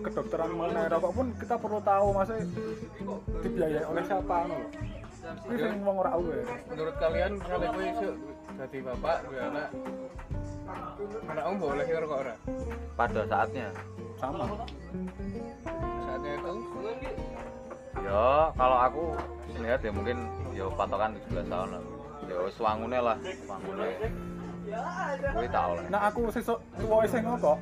kedokteran 0.00 0.50
mengenai 0.56 0.88
rokok 0.88 1.12
pun 1.12 1.26
kita 1.36 1.54
perlu 1.60 1.78
tahu 1.84 2.06
masih 2.16 2.40
dibiayai 3.44 3.84
oleh 3.84 4.02
siapa 4.08 4.36
no. 4.48 4.58
Ini 5.26 5.58
sing 5.58 5.82
wong 5.82 5.96
ora 5.98 6.14
tahu 6.14 6.22
ya. 6.30 6.44
menurut 6.70 6.96
kalian 7.02 7.30
misalnya 7.34 7.68
gue 7.74 7.86
isu 7.90 8.10
jadi 8.56 8.78
bapak 8.78 9.16
gue 9.26 9.40
anak 9.42 9.68
anakmu 11.26 11.54
boleh 11.66 11.86
ngerokok 11.86 12.18
ora 12.22 12.34
pada 12.94 13.22
saatnya 13.26 13.68
Sama. 14.16 14.46
saatnya 16.06 16.32
itu 16.40 16.52
ya 18.06 18.54
kalau 18.54 18.78
aku 18.78 19.02
lihat 19.58 19.80
ya 19.82 19.90
mungkin 19.90 20.16
ya 20.54 20.66
patokan 20.72 21.10
17 21.26 21.50
tahun 21.50 21.68
lah 21.74 21.82
ya 22.26 22.36
wis 22.42 22.56
wangune 22.58 22.98
lah 22.98 23.16
wangune 23.46 23.90
gue 24.66 25.46
tau 25.54 25.78
lah 25.78 25.84
Nah 25.86 26.00
aku 26.10 26.26
sesuk 26.34 26.58
tua 26.74 27.06
sing 27.06 27.22
rokok, 27.22 27.54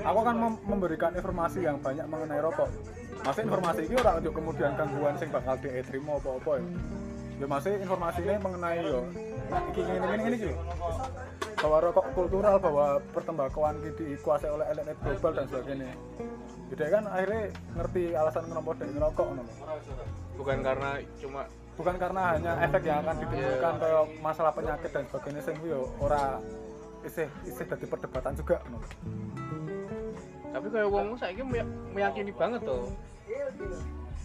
aku 0.00 0.18
mem- 0.32 0.62
memberikan 0.64 1.12
informasi 1.12 1.68
yang 1.68 1.76
banyak 1.84 2.08
mengenai 2.08 2.40
rokok. 2.40 2.64
Masih 3.20 3.44
informasi 3.44 3.80
ini 3.84 3.94
orang 4.00 4.24
untuk 4.24 4.34
kemudian 4.40 4.72
gangguan 4.72 5.14
sing 5.20 5.28
bakal 5.28 5.60
diterima 5.60 6.16
apa-apa 6.16 6.52
ya. 6.56 6.64
Ya 7.40 7.46
masih 7.48 7.72
informasi 7.84 8.20
ini 8.24 8.40
mengenai 8.40 8.80
yo 8.80 9.04
iki 9.68 9.80
ini 9.84 9.96
ini 10.00 10.22
ini 10.24 10.36
iki. 10.40 10.52
Bahwa 11.60 11.76
rokok 11.84 12.06
kultural, 12.16 12.56
bahwa 12.56 12.86
pertembakauan 13.12 13.76
ini 13.84 13.90
dikuasai 13.92 14.48
oleh 14.48 14.64
elit 14.72 14.96
global 15.04 15.32
dan 15.36 15.44
sebagainya. 15.44 15.92
Jadi 16.70 16.82
kan 16.86 17.04
akhirnya 17.10 17.42
ngerti 17.74 18.02
alasan 18.14 18.44
kenapa 18.46 18.70
dia 18.78 18.86
ngerokok 18.94 19.26
bukan 20.38 20.58
karena 20.62 20.90
cuma 21.20 21.42
Bukan 21.80 21.96
karena 21.96 22.36
hanya 22.36 22.52
efek 22.60 22.82
yang 22.84 23.00
akan 23.00 23.16
ditimbulkan 23.24 23.74
kayak 23.80 24.04
masalah 24.20 24.52
penyakit 24.52 24.90
dan 24.92 25.04
sebagainya 25.08 25.40
sing 25.40 25.56
yo 25.64 25.88
ora 25.96 26.36
isih 27.00 27.24
isih 27.48 27.64
dadi 27.64 27.88
perdebatan 27.88 28.36
juga 28.36 28.60
ngono. 28.68 28.84
tapi 30.50 30.66
kayak 30.68 30.88
wong 30.92 31.16
saya 31.16 31.32
meyakini 31.94 32.32
banget 32.36 32.60
tuh 32.68 32.84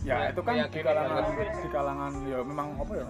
ya 0.03 0.29
itu 0.35 0.41
kan 0.43 0.53
di 0.67 0.81
kalangan 0.83 1.15
banget. 1.15 1.47
di 1.63 1.69
kalangan 1.71 2.11
ya 2.27 2.39
memang 2.43 2.67
apa 2.75 2.91
ya 2.91 3.05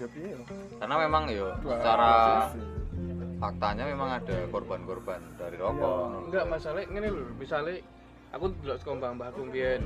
ya 0.00 0.06
piye 0.08 0.28
ya 0.32 0.38
karena 0.80 0.96
memang 1.04 1.22
ya 1.28 1.48
secara 1.60 2.12
faktanya 3.36 3.84
memang 3.84 4.08
ada 4.16 4.36
korban-korban 4.48 5.20
dari 5.36 5.56
Iya. 5.60 5.64
rokok 5.68 6.00
enggak 6.32 6.44
masalah 6.48 6.80
ini 6.80 7.08
loh 7.12 7.28
misalnya 7.36 7.76
aku 8.30 8.54
dulu 8.62 8.74
sekolah 8.78 8.96
mbak 8.98 9.12
mbak 9.18 9.28
aku 9.34 9.40
mbien 9.50 9.82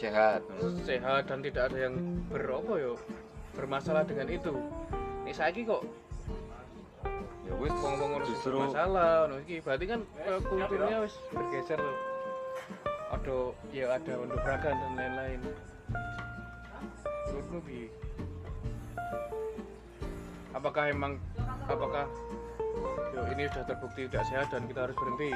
sehat. 0.00 0.40
Sehat 0.86 1.28
dan 1.28 1.44
tidak 1.44 1.70
ada 1.70 1.90
yang 1.90 1.94
berapa 2.30 2.72
yo 2.80 2.92
bermasalah 3.54 4.06
dengan 4.06 4.30
itu. 4.30 4.54
Ini 5.26 5.32
saya 5.36 5.52
kok 5.52 5.82
ya 7.50 7.52
wis 7.58 7.74
wong-wong 7.82 8.10
harus 8.22 8.28
justru 8.30 8.54
bermasalah 8.54 9.26
no 9.26 9.42
iki 9.42 9.58
berarti 9.58 9.84
kan 9.90 10.00
eh, 10.22 10.40
kulturnya 10.46 11.02
wis 11.02 11.14
bergeser 11.34 11.82
loh 11.82 11.98
ada 13.10 13.36
ya 13.74 13.90
ada 13.90 14.14
untuk 14.22 14.38
beragam 14.38 14.74
dan 14.78 14.92
lain-lain. 14.94 15.40
Menurutmu 17.26 17.58
bi 17.66 17.80
apakah 20.54 20.94
emang 20.94 21.18
apakah 21.66 22.06
yo 23.14 23.22
ini 23.34 23.50
sudah 23.50 23.66
terbukti 23.66 24.06
tidak 24.06 24.24
sehat 24.30 24.46
dan 24.54 24.62
kita 24.70 24.86
harus 24.86 24.96
berhenti 24.98 25.34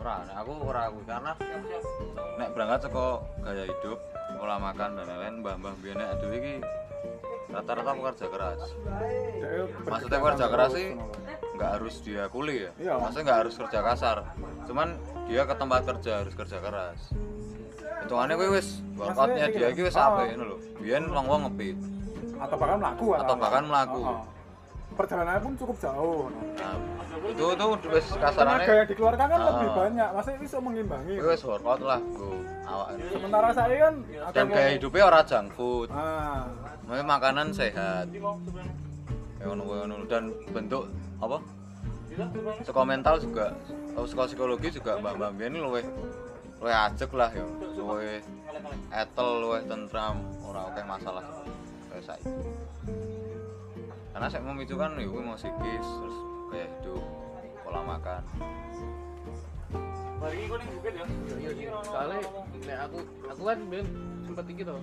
ora 0.00 0.14
nek 0.26 0.36
aku 0.42 0.50
ora 0.64 0.80
aku 0.90 0.98
karena 1.06 1.32
nek 2.38 2.48
berangkat 2.52 2.78
saka 2.88 3.06
gaya 3.44 3.64
hidup 3.68 3.98
pola 4.36 4.56
makan 4.58 4.90
dan 4.98 5.04
lain-lain 5.06 5.34
mbah-mbah 5.40 5.74
biyen 5.80 5.96
nek 5.96 6.18
dhewe 6.20 6.36
iki 6.40 6.54
rata-rata 7.54 7.90
pekerja 7.94 8.26
keras. 8.34 8.60
Maksudnya 9.86 10.18
berkegiatan 10.18 10.22
kerja 10.26 10.46
keras 10.50 10.70
sih 10.74 10.88
nggak 11.54 11.70
harus 11.78 11.94
dia 12.02 12.24
kuli 12.26 12.66
ya. 12.66 12.70
Iya. 12.82 12.92
maksudnya 12.98 13.24
nggak 13.30 13.40
harus 13.46 13.54
kerja 13.54 13.78
kasar. 13.78 14.18
Cuman 14.66 14.88
dia 15.30 15.42
ke 15.46 15.54
tempat 15.54 15.80
kerja 15.86 16.12
harus 16.26 16.34
kerja 16.34 16.58
keras. 16.58 17.00
Hitungannya 18.04 18.34
gue 18.36 18.48
wis 18.58 18.82
workoutnya 18.98 19.46
dia 19.54 19.70
iki 19.70 19.86
wis 19.86 19.94
ah. 19.94 20.18
ngono 20.18 20.44
lho. 20.50 20.56
Biyen 20.82 21.06
wong-wong 21.08 21.48
ngepi 21.48 21.94
atau 22.34 22.56
bahkan 22.58 22.78
melaku 22.82 23.06
Atau 23.14 23.34
bahkan 23.38 23.64
melaku. 23.64 24.02
Perjalanannya 24.94 25.42
pun 25.42 25.54
cukup 25.58 25.76
jauh. 25.82 26.22
Nah, 26.30 26.76
itu 27.28 27.44
itu 27.50 27.66
wis 27.90 28.06
tenaga 28.10 28.24
kasarannya 28.30 28.74
yang 28.74 28.88
dikeluarkan 28.90 29.26
kan 29.26 29.40
Ah. 29.40 29.46
lebih 29.50 29.68
banyak 29.74 30.08
masih 30.14 30.32
bisa 30.38 30.56
mengimbangi? 30.62 31.14
Wis 31.18 31.42
workout 31.42 31.82
lah 31.82 32.00
gue 32.00 32.38
awak. 32.64 32.88
Sementara 33.10 33.48
saya 33.50 33.74
kan 33.76 33.94
dan 34.32 34.46
gaya 34.48 34.68
hidupnya 34.78 35.02
ora 35.10 35.20
junk 35.26 35.46
food. 35.54 35.88
Ah. 35.90 36.46
Makanan 36.84 37.48
sehat. 37.50 38.06
Dan 40.08 40.24
bentuk 40.52 40.88
apa? 41.20 41.38
Saka 42.62 42.82
mental 42.86 43.18
juga. 43.18 43.52
Oh, 43.94 44.06
saka 44.06 44.30
psikologi 44.30 44.70
juga 44.74 44.98
mbak 44.98 45.14
mbak 45.18 45.30
ini 45.38 45.58
luwe 45.58 45.82
luwe 46.62 46.72
ajek 46.72 47.10
lah 47.12 47.30
ya. 47.34 47.46
Luwe 47.74 48.22
etel 48.94 49.28
luwe 49.42 49.58
tentram. 49.66 50.22
Ora 50.46 50.70
oke 50.70 50.80
masalah. 50.86 51.24
Kayak 51.90 52.04
saya 52.10 52.22
karena 54.14 54.30
saya 54.30 54.46
memicu 54.46 54.78
kan 54.78 54.94
ya 54.94 55.10
mau 55.10 55.34
psikis 55.34 55.82
terus 55.82 56.16
gaya 56.54 56.66
hidup 56.70 57.02
pola 57.66 57.80
makan. 57.82 58.22
Bari 60.22 60.34
iki 60.38 60.46
kok 60.46 60.58
ning 60.62 60.70
bukit 60.78 60.92
ya. 60.94 61.06
iya 61.34 61.50
sih 61.50 61.66
soalnya 61.82 62.18
nek 62.62 62.78
aku 62.86 62.98
aku 63.26 63.42
kan 63.42 63.58
ben 63.66 63.86
sempet 64.22 64.46
iki 64.54 64.62
tuh 64.62 64.78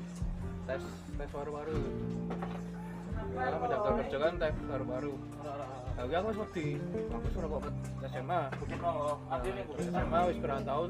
tes 0.68 0.84
tes 1.16 1.30
baru-baru 1.32 1.80
karena 3.32 3.56
mendaftar 3.56 3.92
kerja 4.04 4.18
kan 4.20 4.34
tes 4.36 4.56
baru-baru 4.68 5.14
tapi 5.96 6.12
aku 6.12 6.28
seperti 6.36 6.66
aku 7.08 7.28
sudah 7.32 7.48
kok 7.48 7.62
SMA 8.12 8.42
Oh, 8.82 9.16
adine 9.32 9.62
bukit. 9.64 9.88
SMA 9.88 10.20
wis 10.28 10.38
berapa 10.44 10.62
tahun 10.68 10.90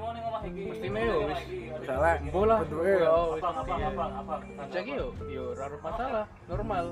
mau 0.00 0.12
mestine 0.46 1.00
yo 1.02 1.16
wis. 1.28 1.40
Misalnya 1.82 2.14
bola 2.30 2.56
ya 2.62 3.10
abang, 3.10 3.56
iya. 3.66 3.88
abang, 3.90 4.12
abang. 4.22 4.42
Cek 4.70 4.86
yo 4.86 5.06
yo 5.26 5.44
masalah. 5.82 6.24
Normal 6.46 6.84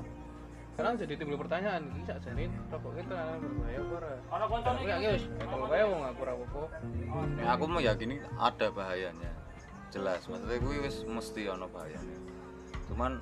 sekarang 0.79 0.95
jadi 0.95 1.13
timbul 1.19 1.35
pertanyaan 1.43 1.91
iki 1.91 2.07
sak 2.07 2.23
jane 2.23 2.47
rokok 2.71 2.91
kita 2.95 3.19
berbahaya 3.35 3.79
apa 3.83 3.93
ora 3.99 4.11
Ana 4.31 4.45
koncone 4.47 4.79
ya 4.87 4.95
wis 5.11 5.23
kalau 5.43 5.67
kae 5.67 5.83
wong 5.83 6.01
aku 6.07 6.19
ora 6.23 6.33
apa-apa. 6.39 6.61
Ya, 7.35 7.47
aku 7.51 7.63
meyakini 7.67 8.15
ada 8.39 8.67
bahayanya. 8.71 9.31
Jelas 9.91 10.23
maksudnya 10.31 10.55
gue 10.55 10.75
wis 10.79 11.03
mesti 11.03 11.41
ono 11.51 11.67
bahayanya. 11.67 12.17
Cuman 12.87 13.19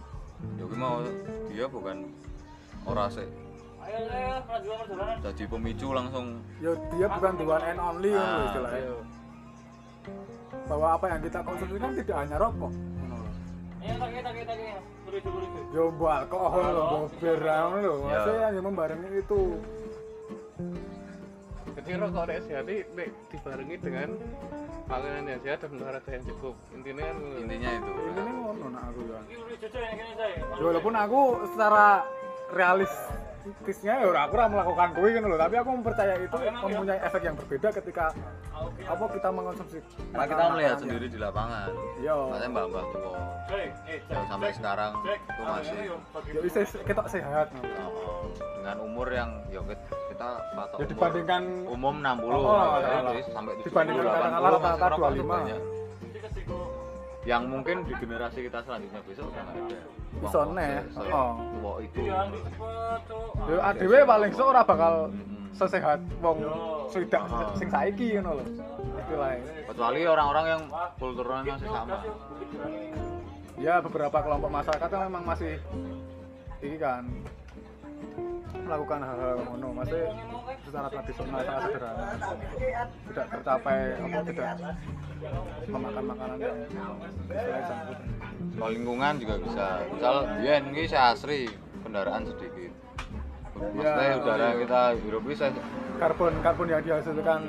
ya 0.61 0.63
gue 0.69 0.77
mau 0.77 1.01
dia 1.49 1.65
bukan 1.65 1.97
ora 2.85 3.09
Ayo 3.09 3.99
ayo 4.05 4.37
perjalanan. 4.45 5.17
jadi 5.25 5.43
pemicu 5.49 5.87
langsung. 5.97 6.25
Ya 6.61 6.77
dia 6.93 7.07
bukan 7.09 7.31
the 7.41 7.45
one 7.49 7.65
and 7.65 7.79
only 7.81 8.13
kan 8.13 8.21
Ah, 8.21 8.45
istilahnya 8.53 8.93
bahwa 10.69 10.87
apa 10.93 11.05
yang 11.09 11.21
kita 11.25 11.39
konsumsi 11.41 11.77
kan 11.81 11.91
tidak 11.97 12.17
hanya 12.21 12.37
rokok 12.37 12.69
yo 15.73 15.83
mbok 15.93 16.11
alkohol 16.11 16.65
lho 16.73 16.83
mbok 16.87 17.05
bir 17.21 17.39
lho? 17.39 17.53
Ya. 17.77 17.93
maksudnya 18.03 18.47
yang 18.55 18.65
membarengi 18.65 19.09
itu. 19.21 19.41
Jadi 21.77 21.91
rokok 22.01 22.23
nek 22.27 22.39
sehat 22.49 22.65
nek 22.67 23.09
dibarengi 23.29 23.75
dengan 23.79 24.09
makanan 24.89 25.29
yang 25.29 25.41
sehat 25.45 25.59
dan 25.61 25.77
olahraga 25.77 26.09
yang 26.09 26.25
cukup. 26.25 26.55
Intinya 26.73 27.03
kan 27.05 27.17
intinya 27.37 27.69
itu. 27.77 27.91
Ini 27.91 28.31
ngono 28.33 28.65
nak 28.73 28.83
aku 28.91 29.01
ya. 29.05 29.19
Walaupun 30.57 30.93
aku 30.97 31.21
secara 31.53 32.01
realistisnya 33.47 33.93
ya 34.03 34.07
aku 34.27 34.33
ora 34.35 34.45
melakukan 34.51 34.89
kuwi 34.95 35.09
kan 35.15 35.21
lho 35.23 35.37
tapi 35.39 35.55
aku 35.55 35.69
mempercayai 35.79 36.19
itu 36.27 36.37
mempunyai 36.37 36.99
efek 36.99 37.21
yang 37.23 37.35
berbeda 37.39 37.67
ketika 37.71 38.05
apa 38.87 39.05
kita 39.13 39.29
mengkonsumsi 39.31 39.77
nah 40.11 40.25
kita 40.27 40.43
melihat 40.51 40.77
sendiri 40.81 41.07
di 41.07 41.19
lapangan. 41.19 41.69
Yo 42.03 42.31
makanya 42.31 42.49
mbak 42.51 42.65
mbak 42.73 42.85
eh, 43.53 43.69
yang 44.11 44.25
sampai 44.27 44.49
sekarang 44.51 44.91
itu 45.07 45.41
masih 45.43 45.77
ya 46.33 46.39
bisa 46.43 46.59
kita 46.83 47.01
sehat. 47.07 47.47
Ngono. 47.55 47.85
oh, 47.87 48.27
dengan 48.35 48.77
umur 48.83 49.07
yang 49.13 49.29
ya 49.47 49.61
kita, 49.63 49.95
kita 50.11 50.29
patok 50.51 50.77
ya 50.77 50.83
umur 50.83 50.91
dibandingkan 50.91 51.43
umum 51.71 51.95
60 52.03 52.27
Oh, 52.27 52.43
nah, 52.43 52.79
iya. 52.83 52.99
jadi 53.07 53.21
sampai 53.31 53.53
70, 53.63 53.67
Dibandingkan 53.71 54.03
80, 54.03 54.11
katakanlah 54.11 54.49
rata-rata 54.51 54.75
ngerokok 54.75 55.09
tuh 55.15 55.23
25. 55.23 56.76
Yang 57.27 57.43
mungkin 57.51 57.83
di 57.83 57.91
generasi 57.99 58.47
kita 58.47 58.63
selanjutnya 58.63 59.03
besok 59.03 59.27
udah 59.27 59.43
nggak 59.43 59.59
ada 59.67 59.79
Iso 60.17 60.41
neh, 60.55 60.79
oh. 61.11 61.35
tua 61.59 61.73
itu 61.83 61.99
Iya, 62.07 62.19
di 62.31 62.39
cepet, 62.39 62.99
Cuk. 63.05 63.31
Yo 63.51 63.57
adewe 63.59 63.99
paling 64.07 64.31
sok 64.31 64.47
ora 64.55 64.61
bakal 64.63 64.93
sesehat 65.51 65.99
wong 66.23 66.39
swidak 66.87 67.21
sing 67.59 67.67
saiki 67.67 68.15
ngono 68.17 68.39
lho. 68.39 68.45
Istilahnya. 68.97 69.43
kecuali 69.67 69.99
orang-orang 70.07 70.45
yang 70.47 70.61
kulturnya 70.97 71.41
masih 71.43 71.69
sama 71.69 71.97
Ya 73.57 73.75
beberapa 73.83 74.17
kelompok 74.23 74.49
masyarakat 74.53 74.87
kan 74.87 75.01
memang 75.11 75.23
masih 75.27 75.59
ini 76.63 76.77
kan 76.79 77.03
melakukan 78.67 78.99
hal-hal 79.03 79.37
ngono. 79.47 79.67
Masih 79.77 80.01
secara 80.67 80.87
tradisional 80.91 81.39
sangat 81.43 81.61
sederhana. 81.71 82.05
Tidak 83.07 83.25
tercapai 83.31 83.77
apa 83.95 84.19
tidak 84.27 84.47
memakan 85.67 86.03
makanan 86.03 86.37
yang 86.41 86.57
kalau 88.57 88.71
lingkungan 88.73 89.13
juga 89.21 89.35
bisa. 89.41 89.67
Misal 89.93 90.15
dia 90.41 90.53
ini 90.61 90.83
saya 90.89 91.03
asri 91.13 91.41
kendaraan 91.85 92.23
sedikit. 92.25 92.71
Maksudnya 93.57 94.05
Ya. 94.05 94.21
udara 94.21 94.47
kita 94.53 94.81
hirup 95.01 95.23
bisa. 95.25 95.45
Karbon 95.97 96.33
karbon 96.45 96.67
yang 96.69 96.81
dihasilkan 96.85 97.41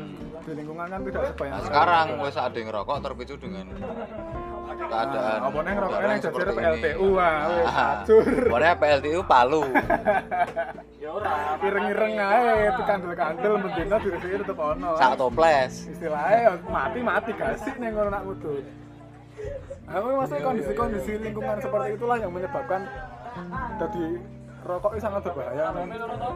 di 0.49 0.53
lingkungan 0.57 0.87
kan 0.89 1.01
tidak 1.05 1.23
sebanyak 1.29 1.53
nah 1.53 1.61
sekarang 1.69 2.07
wes 2.25 2.37
ada 2.41 2.57
yang 2.57 2.69
ngerokok 2.73 2.97
terpicu 3.05 3.35
dengan 3.37 3.67
keadaan 4.87 5.39
apa 5.43 5.59
neng 5.67 5.77
rokoknya 5.83 6.07
neng 6.07 6.13
yang 6.15 6.23
jajar 6.23 6.49
PLTU 6.55 7.09
ah 7.19 7.35
Ah, 7.67 7.91
acur 8.03 8.25
pokoknya 8.25 8.73
PLTU 8.79 9.21
Palu. 9.27 9.63
Ya 10.99 11.15
ora. 11.15 11.35
ireng-ireng 11.67 12.15
ae 12.19 12.69
kandel-kandel 12.83 13.53
mendina 13.63 13.97
diri 14.03 14.35
tetep 14.43 14.59
ono. 14.59 14.91
Sak 14.99 15.15
toples. 15.15 15.73
Istilahnya 15.89 16.39
ya 16.43 16.53
mati 16.67 17.01
mati 17.01 17.31
gasik 17.39 17.75
nih 17.79 17.89
ngono 17.95 18.11
nak 18.11 18.23
mudut 18.27 18.65
Nah, 19.89 20.05
maksudnya 20.05 20.45
kondisi-kondisi 20.45 21.13
lingkungan 21.17 21.57
seperti 21.65 21.97
itulah 21.97 22.19
yang 22.21 22.29
menyebabkan 22.29 22.85
jadi 23.81 24.07
rokok 24.67 24.93
itu 24.99 25.01
sangat 25.01 25.23
berbahaya. 25.25 25.73
Lho, 25.73 26.07
Toh. 26.19 26.35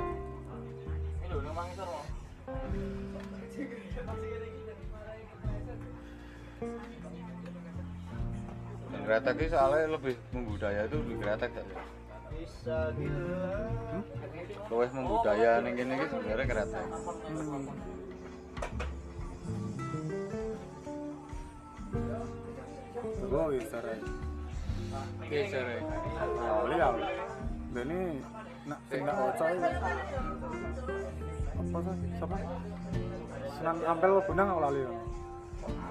Kretek 9.02 9.34
ini 9.34 9.48
soalnya 9.50 9.86
lebih 9.98 10.14
membudaya 10.30 10.80
itu 10.86 10.98
di 11.04 11.14
kretek 11.18 11.52
ya 11.52 11.64
Hmm? 12.62 14.02
Luwih 14.70 14.90
membudaya 14.94 15.60
ning 15.60 15.74
kene 15.74 15.94
iki 15.98 16.06
sebenarnya 16.10 16.46
kretek 16.46 16.86
Hmm. 17.26 17.66
Oh, 23.32 23.48
iya, 23.48 23.64
sarai. 23.72 23.96
Oke, 25.24 25.38
Sare. 25.48 25.76
Oh, 26.44 26.68
iya. 26.68 26.88
Dan 27.72 27.86
ini 27.88 28.20
nak 28.68 28.80
sing 28.92 29.00
nak 29.08 29.16
ocoy. 29.16 29.56
Apa 31.56 31.78
sih? 31.80 31.96
Siapa? 32.20 32.36
Sunan 33.56 33.76
Ampel 33.88 34.12
benang 34.28 34.48
lali. 34.60 34.84
ya? 34.84 34.92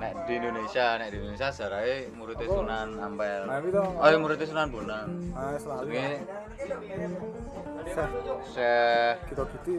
Nek 0.02 0.14
di 0.26 0.34
Indonesia, 0.38 0.86
nek 0.98 1.08
di 1.14 1.18
Indonesia 1.22 1.48
sejarahnya 1.54 1.96
muridnya 2.18 2.48
Sunan 2.50 2.90
Ampel. 2.98 3.42
Oh 4.02 4.08
iya 4.10 4.18
muridnya 4.18 4.48
Sunan 4.50 4.68
Bonang. 4.74 5.08
Ah, 5.38 5.56
selalu. 5.56 5.94
Ini 5.94 6.08
Syekh 8.52 9.16
kita 9.30 9.44
gitu. 9.46 9.78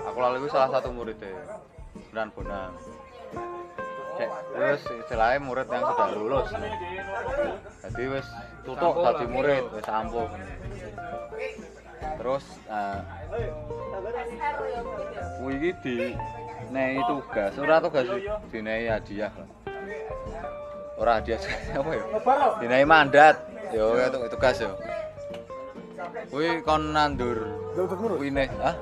aku 0.00 0.18
lalu 0.18 0.48
salah 0.50 0.70
satu 0.74 0.90
muridnya 0.90 1.32
Sunan 2.10 2.28
Bonang. 2.34 2.72
Cek, 4.20 4.30
terus 4.52 4.82
istilahnya 5.00 5.40
murid 5.40 5.64
yang 5.72 5.80
sudah 5.80 6.08
lulus 6.12 6.48
jadi 7.88 8.02
wis 8.12 8.28
tutup 8.68 9.00
tadi 9.00 9.24
murid 9.24 9.64
wis 9.72 9.88
ampuh 9.88 10.28
terus 12.20 12.44
uh, 12.68 13.00
di 15.80 15.96
nei 16.70 16.98
tugas. 17.04 17.52
Ora 17.58 17.82
tugas 17.82 18.06
sih 18.06 18.22
dinei 18.54 18.86
hadiah. 18.86 19.32
Ora 20.96 21.18
hadiah 21.18 21.38
apa 21.78 21.90
ya 21.94 22.04
dinei 22.62 22.84
mandat. 22.86 23.36
Yo 23.74 23.98
itu 23.98 24.18
tugas 24.30 24.56
yo. 24.62 24.78
Kuwi 26.30 26.62
kon 26.62 26.94
nandur. 26.94 27.38
Jauh 27.76 27.86
terus. 27.86 28.18
kuine 28.18 28.46
ah 28.62 28.74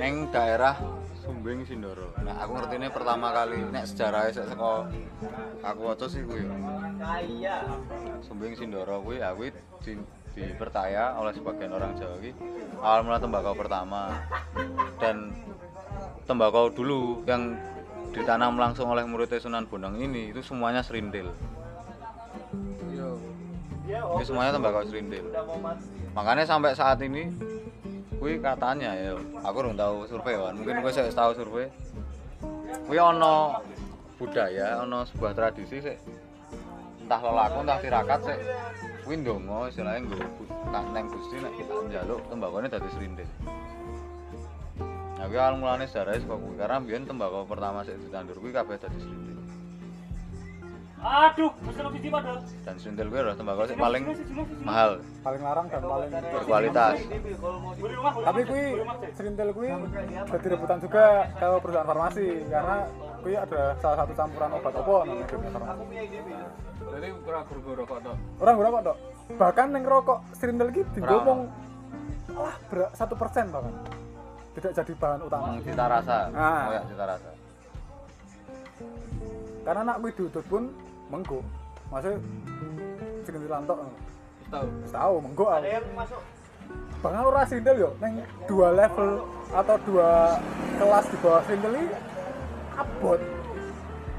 neng 0.00 0.32
daerah 0.32 0.80
Sumbing 1.20 1.62
Sindoro. 1.68 2.16
Nah, 2.24 2.40
aku 2.40 2.56
ngerti 2.56 2.74
ini 2.80 2.88
pertama 2.88 3.28
kali 3.30 3.60
nek 3.68 3.84
sejarahnya 3.84 4.32
sik 4.32 4.48
saka 4.48 4.88
aku 5.60 5.80
waca 5.84 6.06
sih 6.08 6.24
kuwi. 6.24 6.48
Sumbing 8.24 8.56
Sindoro 8.56 9.04
kuwi 9.04 9.20
ya 9.20 9.36
kuwi 9.36 9.52
di, 9.84 10.00
dipercaya 10.48 11.18
oleh 11.20 11.32
sebagian 11.36 11.74
orang 11.74 11.92
Jawa 11.98 12.16
kuwi 12.16 12.32
awal 12.80 13.00
mula 13.04 13.18
tembakau 13.20 13.52
pertama. 13.52 14.24
Dan 14.96 15.36
tembakau 16.24 16.72
dulu 16.72 17.20
yang 17.28 17.56
ditanam 18.10 18.56
langsung 18.56 18.90
oleh 18.90 19.04
muridnya 19.06 19.38
Sunan 19.38 19.68
Bonang 19.68 20.00
ini 20.00 20.32
itu 20.32 20.40
semuanya 20.40 20.80
serindil. 20.80 21.30
Ini 23.90 24.24
semuanya 24.24 24.54
tembakau 24.54 24.86
serindil. 24.86 25.30
Makanya 26.14 26.46
sampai 26.46 26.74
saat 26.74 27.02
ini 27.02 27.30
kuwi 28.20 28.36
katanya 28.36 28.92
ya, 28.92 29.16
aku 29.42 29.56
belum 29.64 29.76
tahu 29.80 30.04
survei 30.06 30.36
kan. 30.36 30.54
Mungkin 30.54 30.84
gue 30.84 30.92
saya 30.92 31.10
tahu 31.10 31.32
survei. 31.34 31.72
Kuwi 32.86 32.98
ono 32.98 33.58
budaya, 34.20 34.84
ono 34.84 35.08
sebuah 35.08 35.32
tradisi 35.32 35.80
sih. 35.80 35.96
Entah 37.00 37.20
lelaku 37.24 37.58
entah 37.64 37.78
tirakat 37.80 38.20
sih. 38.22 38.38
Kuwi 39.10 39.26
ndonga 39.26 39.66
istilahnya 39.66 40.06
nggo 40.06 40.22
tak 40.70 40.86
neng 40.94 41.10
Gusti 41.10 41.42
nek 41.42 41.50
tak 41.58 41.82
njaluk 41.90 42.22
tembakone 42.30 42.70
dadi 42.70 42.88
serindil. 42.94 43.26
Nah, 45.18 45.26
kuwi 45.26 45.34
awal 45.34 45.58
mulane 45.58 45.90
sejarahnya 45.90 46.22
saka 46.22 46.38
kuwi 46.38 46.54
karena 46.54 46.78
biyen 46.78 47.10
tembakau 47.10 47.42
pertama 47.42 47.82
sik 47.82 47.98
ditandur 47.98 48.38
kuwi 48.38 48.54
kabeh 48.54 48.78
dadi 48.78 49.02
serindil. 49.02 49.38
Aduh, 51.02 51.50
mesti 51.58 51.80
lebih 51.82 52.00
cepat, 52.06 52.22
Dot. 52.22 52.42
Dan 52.62 52.74
serindil 52.78 53.06
kuwi 53.10 53.18
adalah 53.18 53.34
tembakau 53.34 53.64
sing 53.66 53.78
paling 53.82 54.04
mahal, 54.62 54.90
Paling 55.26 55.42
larang 55.42 55.66
dan 55.66 55.82
paling 55.82 56.10
berkualitas. 56.30 56.94
Tapi 58.14 58.40
kui 58.46 58.64
serintil 59.18 59.48
kui 59.50 59.68
jadi 60.22 60.46
rebutan 60.54 60.78
juga 60.78 61.26
kalau 61.34 61.58
perusahaan 61.58 61.88
farmasi 61.90 62.46
karena 62.46 62.86
kui 63.20 63.34
ada 63.34 63.60
salah 63.76 63.96
satu 63.98 64.12
campuran 64.12 64.50
obat 64.52 64.72
apa 64.72 64.92
namanya 65.02 65.24
farmasi 65.28 65.84
Berarti 66.80 67.08
kurang 67.20 67.44
guru 67.46 67.70
rokok 67.76 67.98
tok. 68.00 68.16
orang 68.38 68.54
berapa 68.56 68.78
dok 68.82 68.96
bahkan 69.32 69.66
yang 69.70 69.84
rokok 69.84 70.18
serintil 70.32 70.68
gitu 70.70 70.98
Ora. 70.98 71.10
ngomong 71.14 71.40
lah 72.32 72.54
ber- 72.66 72.92
satu 72.92 73.14
persen 73.14 73.46
bahkan 73.48 73.74
tidak 74.50 74.72
jadi 74.74 74.92
bahan 74.96 75.20
utama 75.22 75.46
Hmm, 75.48 75.62
cita 75.62 75.84
rasa, 75.86 76.16
Ah. 76.32 76.62
kayak 76.66 76.84
cita 76.88 77.04
rasa. 77.06 77.30
karena 79.60 79.80
anak 79.82 79.96
kui 80.00 80.12
diudut 80.12 80.44
pun 80.44 80.62
menggo 81.06 81.40
maksudnya 81.88 82.18
serintil 83.22 83.50
lantok 83.50 83.78
Tahu. 84.50 84.66
tahu 84.88 85.14
menggo 85.20 85.44
aku 85.46 86.18
bahkan 87.00 87.22
ora 87.22 87.42
serintil 87.44 87.76
yo 87.78 87.90
neng 87.98 88.18
dua 88.44 88.68
level 88.72 89.10
atau 89.50 89.76
dua 89.84 90.36
kelas 90.76 91.04
di 91.06 91.16
bawah 91.18 91.42
serintil 91.44 91.72
ini 91.72 91.86
abot 92.72 93.20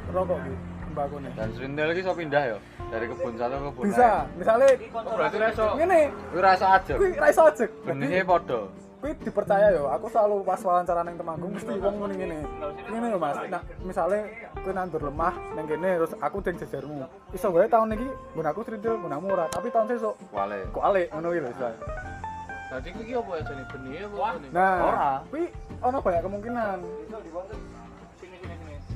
rokok 0.10 0.38
gitu 0.42 0.58
tembakau 0.84 1.18
nih 1.18 1.32
Dan 1.32 1.50
serindel 1.56 1.88
iki 1.90 2.02
iso 2.02 2.12
pindah 2.12 2.44
ya 2.46 2.58
dari 2.88 3.06
kebun 3.08 3.34
satu 3.36 3.54
ke 3.54 3.64
kebun 3.66 3.84
bisa 3.88 4.10
misalnya 4.36 4.68
Oh, 4.92 5.16
berarti 5.16 5.38
reso. 5.40 5.66
ini 5.78 6.00
Kuwi 6.28 6.42
rasa 6.42 6.66
aja. 6.76 6.94
kuwi 6.94 7.10
ra 7.14 7.28
iso 7.28 7.42
ajek 7.46 7.70
Benihnya 7.82 8.18
jadi 8.18 8.28
padha. 8.28 8.62
kuwi 9.00 9.12
dipercaya 9.18 9.68
yo 9.72 9.88
aku 9.88 10.06
selalu 10.08 10.44
pas 10.44 10.60
wawancara 10.60 11.02
nang 11.02 11.16
Temanggung 11.16 11.52
mesti 11.52 11.74
wong 11.74 11.96
ngene 12.04 12.14
ngene 12.14 12.38
ngene 12.86 13.08
lho 13.08 13.18
Mas 13.18 13.38
nah 13.48 13.62
misalnya 13.80 14.20
kuwi 14.58 14.74
nandur 14.74 15.02
lemah 15.02 15.34
nang 15.56 15.66
kene 15.66 15.90
terus 15.98 16.14
aku 16.20 16.38
ding 16.40 16.54
jejermu 16.56 17.02
iso 17.32 17.48
wae 17.50 17.66
tahun 17.66 17.96
iki 17.96 18.06
nggon 18.36 18.46
aku 18.46 18.60
srintil 18.62 19.00
nggon 19.00 19.16
ora 19.26 19.48
tapi 19.48 19.68
tahun 19.70 19.88
sesuk 19.88 20.16
Wale. 20.30 20.68
kok 20.70 20.84
alik 20.84 21.08
ngono 21.10 21.28
iki 21.30 21.42
lho. 21.42 21.52
Tadi 22.68 22.88
iki 22.90 23.12
apa 23.14 23.32
ya 23.32 23.42
jane 23.42 23.64
benih 23.68 24.00
apa 24.06 24.28
ini? 24.34 24.48
nah 24.50 24.76
Ora. 24.82 25.10
kuwi 25.28 25.44
ono 25.82 25.98
banyak 25.98 26.22
kemungkinan. 26.22 26.78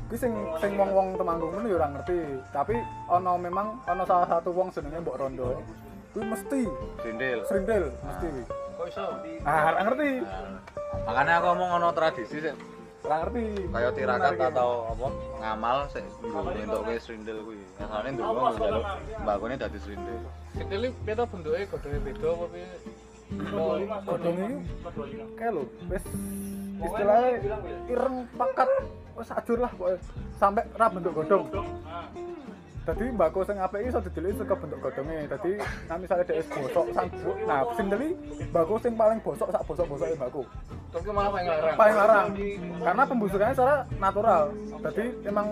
Kuwi 0.05 0.17
sing 0.21 0.33
sing 0.61 0.71
wong-wong 0.77 1.17
Temanggung 1.17 1.51
ngono 1.55 1.67
yo 1.67 1.77
ora 1.81 1.87
ngerti. 1.91 2.19
Tapi 2.53 2.75
ono 3.09 3.31
memang 3.41 3.67
ono 3.89 4.03
salah 4.05 4.27
satu 4.29 4.49
wong 4.53 4.69
jenenge 4.69 5.01
Mbok 5.01 5.17
Rondo. 5.17 5.61
Kuwi 6.13 6.23
mesti. 6.25 6.61
Serindel. 7.01 7.39
srintil 7.49 7.85
mesti. 8.05 8.27
Kuwi 8.29 8.43
Kok 8.75 8.87
iso? 8.91 9.05
ah 9.47 9.61
ora 9.73 9.79
ngerti. 9.87 10.09
Nah, 10.21 10.59
makanya 11.07 11.33
aku 11.39 11.45
ngomong 11.53 11.69
ono 11.81 11.87
tradisi 11.95 12.37
sih 12.37 12.53
ora 13.05 13.15
ngerti. 13.25 13.45
Kayak 13.73 13.91
tirakat 13.97 14.33
ya. 14.37 14.47
atau 14.53 14.69
apa 14.93 15.07
ngamal 15.41 15.77
sih 15.89 16.05
untuk 16.21 16.81
kuwi. 16.85 16.95
Serindel 17.01 17.37
kuwi. 17.41 17.59
Asalnya 17.81 18.09
ndonga 18.13 18.41
njaluk 18.55 18.85
mbakone 19.25 19.55
dadi 19.57 19.77
serindel. 19.81 20.21
Keteli 20.55 20.89
beda 21.03 21.23
bentuknya 21.27 21.65
godongnya 21.67 21.99
beda 22.05 22.27
apa 22.31 22.45
piye? 22.53 22.67
ini 23.25 24.55
kayak 25.33 25.51
lo 25.57 25.63
wes 25.89 26.05
istilahnya 26.77 27.29
ireng 27.89 28.17
pakat 28.37 28.69
wis 29.15 29.31
ajur 29.31 29.57
lah 29.63 29.71
pokoknya 29.73 29.99
sampai 30.35 30.63
ra 30.75 30.87
bentuk 30.91 31.11
godhong 31.15 31.47
Dadi 32.85 33.05
mbako 33.09 33.41
sing 33.49 33.57
apik 33.57 33.89
iso 33.89 33.97
didelik 33.97 34.37
saka 34.37 34.53
bentuk 34.61 34.77
godhonge. 34.77 35.25
Dadi 35.25 35.57
nah 35.89 35.97
misalnya 35.97 36.25
dhek 36.29 36.45
bosok 36.53 36.85
sang 36.93 37.09
nah 37.49 37.65
sing 37.73 37.89
deli 37.89 38.13
mbako 38.53 38.77
sing 38.77 38.93
paling 38.93 39.17
bosok 39.25 39.49
sak 39.49 39.65
bosok-bosoke 39.65 40.13
mbako. 40.21 40.41
Tapi 40.93 41.09
malah 41.09 41.31
paling 41.33 41.47
larang. 41.49 41.75
Paling 41.81 41.95
larang. 41.97 42.27
Karena 42.85 43.03
pembusukannya 43.09 43.55
secara 43.57 43.75
natural. 43.97 44.43
Jadi 44.85 45.05
emang 45.25 45.47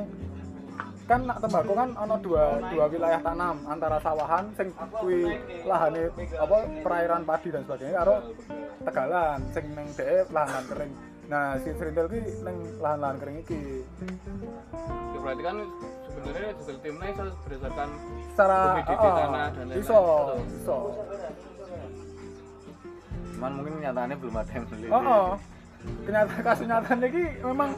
kan 1.04 1.20
nak 1.26 1.42
tembakau 1.42 1.76
kan 1.76 1.90
ana 1.98 2.16
dua 2.22 2.46
dua 2.70 2.86
wilayah 2.88 3.20
tanam 3.20 3.60
antara 3.66 3.98
sawahan 4.00 4.46
sing 4.56 4.72
kuwi 5.02 5.36
lahane 5.68 6.08
apa 6.38 6.58
perairan 6.80 7.28
padi 7.28 7.50
dan 7.52 7.66
sebagainya 7.68 7.98
karo 8.00 8.16
tegalan 8.88 9.40
sing 9.52 9.66
ning 9.74 9.90
dhek 9.98 10.30
lahan 10.30 10.64
kering. 10.70 10.94
Nah, 11.32 11.56
si 11.64 11.70
Serintil 11.80 12.08
ki 12.12 12.20
ning 12.44 12.58
lahan-lahan 12.84 13.16
kering 13.18 13.38
iki. 13.42 13.62
Ya, 15.16 15.20
berarti 15.24 15.42
kan 15.42 15.56
sebenarnya 16.12 16.52
juga 16.60 16.74
timnya 16.84 17.08
iso 17.10 17.24
berdasarkan 17.48 17.90
Secara 18.34 18.58
Humidity 18.60 18.94
ah, 18.94 19.16
tanah 19.16 19.48
dan 19.56 19.66
lain-lain. 19.72 19.82
iso, 19.82 20.00
iso. 20.52 20.78
cuman 23.34 23.52
mungkin 23.60 23.74
nyatanya 23.82 24.16
belum 24.16 24.36
ada 24.40 24.52
yang 24.56 24.66
beli 24.72 24.88
Oh, 24.88 25.02
oh. 25.04 25.28
Kenyataan 26.08 26.42
kasus 26.48 26.66
nyatanya 26.70 27.08
iki 27.12 27.24
memang 27.44 27.70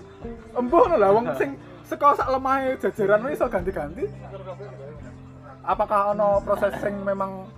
embuh 0.53 0.83
lho 0.85 0.97
lah 1.01 1.09
wong 1.09 1.25
sing 1.41 1.57
saka 1.81 2.13
sak 2.13 2.29
lemahe 2.29 2.77
jajaran 2.77 3.25
iso 3.33 3.45
ganti-ganti. 3.49 4.05
Apakah 5.65 6.13
ono 6.13 6.37
proses 6.45 6.73
sing 6.77 6.93
memang 7.01 7.49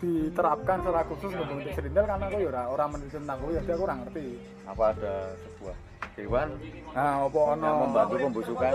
diterapkan 0.00 0.76
secara 0.84 1.02
khusus 1.08 1.30
untuk 1.32 1.48
untuk 1.56 1.72
serintil 1.72 2.04
karena 2.04 2.26
aku 2.28 2.36
ya 2.36 2.48
ora 2.52 2.62
ora 2.68 2.84
meneliti 2.86 3.16
tentang 3.16 3.38
kuwi 3.40 3.52
jadi 3.60 3.70
aku 3.72 3.82
ora 3.88 3.94
ngerti. 4.04 4.26
apa 4.66 4.82
ada 4.92 5.14
sebuah 5.40 5.76
hewan 6.16 6.48
Nah, 6.96 7.28
apa 7.28 7.38
ono 7.38 7.64
yang 7.64 7.78
membantu 7.84 8.14
pembusukan 8.16 8.72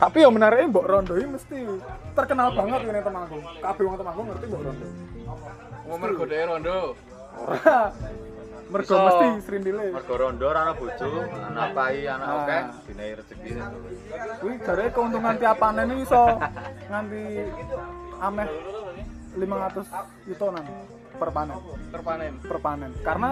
Tapi 0.00 0.16
yang 0.24 0.32
menariknya 0.32 0.66
Mbok 0.72 0.86
Rondo 0.88 1.14
ini 1.20 1.28
mesti 1.36 1.58
terkenal 2.16 2.48
banget 2.56 2.80
ini 2.88 3.00
temanku. 3.04 3.38
Kabeh 3.60 3.84
wong 3.84 3.96
temanku 4.00 4.20
ngerti 4.24 4.44
Mbok 4.48 4.62
Rondo. 4.64 4.86
mau 5.88 5.96
mergodai 5.96 6.44
rondo. 6.48 6.78
Ora. 7.38 7.92
Mergo 8.68 8.96
mesti 9.00 9.26
serindile. 9.48 9.96
mergo 9.96 10.14
rondo 10.20 10.44
anak 10.52 10.76
bojo 10.76 11.24
anak 11.24 11.72
pai 11.72 12.04
anak 12.04 12.28
oke 12.36 12.58
dinai 12.84 13.16
rezeki 13.16 13.50
Kuwi 14.44 14.54
jare 14.60 14.84
keuntungan 14.92 15.40
tiap 15.40 15.56
panen 15.56 15.88
ini 15.88 16.04
iso 16.04 16.36
nganti 16.92 17.22
ameh 18.20 18.48
500 19.38 20.28
yutonan 20.28 20.64
per 21.18 21.30
panen. 21.30 21.58
Terpanen. 21.94 22.32
per 22.42 22.58
panen. 22.58 22.90
Karena 23.02 23.30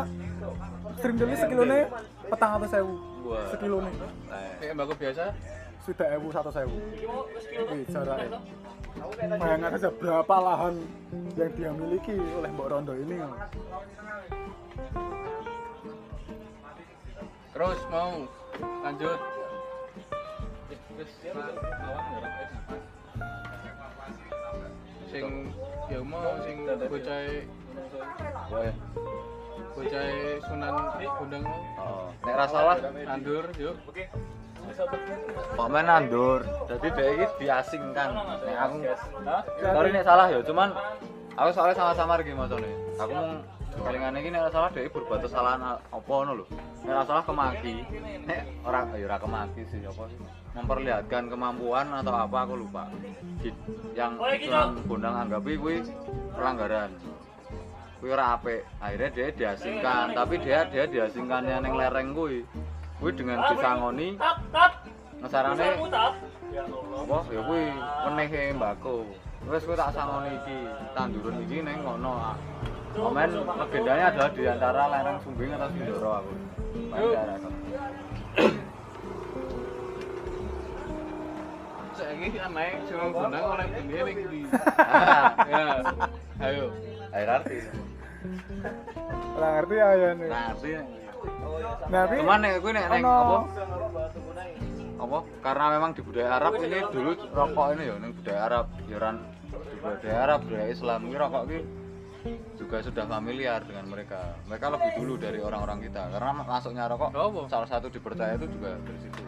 serindile 1.02 1.34
sekilone 1.34 1.78
petang 2.30 2.50
atau 2.62 2.68
sewu. 2.70 2.94
Sekilone. 3.50 3.90
Eh, 4.30 4.50
Kayak 4.62 4.72
mbako 4.78 4.94
biasa. 4.94 5.24
sudah 5.86 6.06
ewu 6.18 6.28
satu 6.34 6.50
sewu. 6.50 6.76
Wih, 7.70 7.86
jaraknya 7.86 8.42
bayangkan 9.36 9.70
saja 9.76 9.90
berapa 9.92 10.36
lahan 10.40 10.74
yang 11.36 11.50
dia 11.52 11.70
miliki 11.72 12.16
oleh 12.16 12.50
Mbok 12.52 12.68
Rondo 12.72 12.94
ini 12.96 13.16
Terus 17.56 17.80
mau 17.88 18.12
lanjut. 18.84 19.20
Sing 25.10 25.54
ya 25.86 25.98
mau 26.02 26.34
sing 26.42 26.56
bocah 26.66 27.20
bocah 29.76 30.04
Sunan 30.46 30.74
Gunung 31.20 31.44
mau 31.46 31.60
Oh, 31.78 32.08
nek 32.26 32.34
ra 32.34 32.46
salah. 32.50 32.76
Nandur 32.82 33.44
yuk. 33.56 33.76
kok 35.56 35.70
main 35.70 35.86
nandur 35.86 36.42
jadi 36.66 36.86
dia 36.90 37.06
ini 37.14 37.26
diasingkan. 37.38 38.08
Nek 38.42 38.56
aku 38.58 38.76
sorry 39.62 39.88
nek 39.94 40.04
salah 40.04 40.26
ya 40.26 40.42
cuman 40.42 40.74
aku 41.36 41.50
soalnya 41.52 41.76
sama-sama 41.76 42.18
iki 42.18 42.32
macane 42.32 42.70
aku 42.96 43.12
mau 43.12 43.55
kelingan 43.84 44.16
iki 44.16 44.28
nek 44.32 44.40
ra 44.46 44.50
salah 44.50 44.70
dia 44.72 44.88
berbuat 44.88 45.20
kesalahan 45.24 45.60
apa 45.76 46.08
ngono 46.08 46.32
lho. 46.42 46.46
Nek 46.84 46.92
ra 46.96 47.02
salah 47.04 47.24
kemaki 47.26 47.74
nek 48.24 48.40
ora 48.64 48.80
ya 48.96 49.04
ora 49.04 49.18
kemaki 49.20 49.60
sih 49.68 49.80
apa 49.84 50.04
sih. 50.08 50.18
Memperlihatkan 50.56 51.28
kemampuan 51.28 51.86
atau 51.92 52.16
apa 52.16 52.36
aku 52.48 52.54
lupa. 52.56 52.88
Yang 53.92 54.12
Sunan 54.48 54.68
Bondang 54.88 55.14
anggapi 55.14 55.52
kuwi 55.60 55.76
pelanggaran. 56.32 56.90
Kuwi 58.00 58.08
ora 58.08 58.40
apik. 58.40 58.64
Akhirnya 58.80 59.08
dia 59.12 59.28
diasingkan. 59.36 60.16
Tapi 60.16 60.34
dia 60.40 60.64
dia 60.72 60.84
diasingkannya 60.88 61.56
ning 61.60 61.72
lereng 61.76 62.16
kuwi. 62.16 62.40
Kuwi 62.96 63.12
dengan 63.12 63.44
disangoni 63.52 64.16
ngesarane 65.20 65.66
apa? 65.76 67.18
Ya 67.28 67.40
kuwi 67.44 67.64
wenehe 68.08 68.42
mbako 68.56 69.04
wis 69.52 69.62
kuwi 69.68 69.76
tak 69.76 69.92
sangoni 69.92 70.32
iki. 70.40 70.58
Tanduran 70.96 71.44
iki 71.44 71.58
ning 71.60 71.84
ngono 71.84 72.32
komen 72.96 73.30
legendanya 73.36 74.04
adalah 74.10 74.30
di 74.32 74.42
antara 74.48 74.82
lereng 74.88 75.18
Sumbing 75.20 75.50
atau 75.52 75.68
Sindoro 75.76 76.10
aku. 76.16 76.32
Saiki 81.96 82.38
anake 82.40 82.76
Sunan 82.88 83.08
Gunung 83.12 83.44
oleh 83.56 83.66
bumi 83.72 84.00
ning 84.04 84.16
ndi? 84.28 84.40
Ya. 85.52 85.66
Ayo. 86.36 86.68
air 87.16 87.28
arti 87.32 87.56
ora 89.36 89.48
ngerti 89.56 89.74
ya 89.80 89.88
ya 89.96 90.10
nih 90.12 90.28
nah 90.28 90.44
arti 90.52 90.70
nah 91.88 92.02
tapi 92.04 92.16
cuman 92.20 92.38
nek 92.44 92.52
kuwi 92.60 92.72
nek 92.76 92.84
apa 92.92 93.38
apa 94.96 95.18
karena 95.44 95.64
memang 95.76 95.90
di 95.96 96.02
budaya 96.04 96.28
Arab 96.40 96.52
ini 96.60 96.78
dulu 96.92 97.10
rokok 97.32 97.66
ini 97.76 97.82
ya 97.88 97.94
ning 98.00 98.12
budaya 98.16 98.40
Arab 98.52 98.66
ya 98.84 98.96
ran 99.00 99.16
di 99.48 99.76
budaya 99.80 100.18
Arab 100.28 100.38
budaya 100.44 100.66
Islam 100.68 101.00
ini 101.08 101.16
rokok 101.16 101.42
ini 101.48 101.58
juga 102.58 102.82
sudah 102.82 103.04
familiar 103.06 103.62
dengan 103.62 103.86
mereka. 103.86 104.34
Mereka 104.50 104.66
lebih 104.74 104.90
dulu 104.98 105.14
dari 105.20 105.38
orang-orang 105.38 105.78
kita. 105.86 106.02
Karena 106.10 106.30
masuknya 106.42 106.84
rokok 106.90 107.10
Apa? 107.14 107.40
salah 107.46 107.68
satu 107.70 107.86
dipercaya 107.86 108.34
itu 108.34 108.46
juga 108.50 108.74
dari 108.82 108.98
situ. 109.00 109.20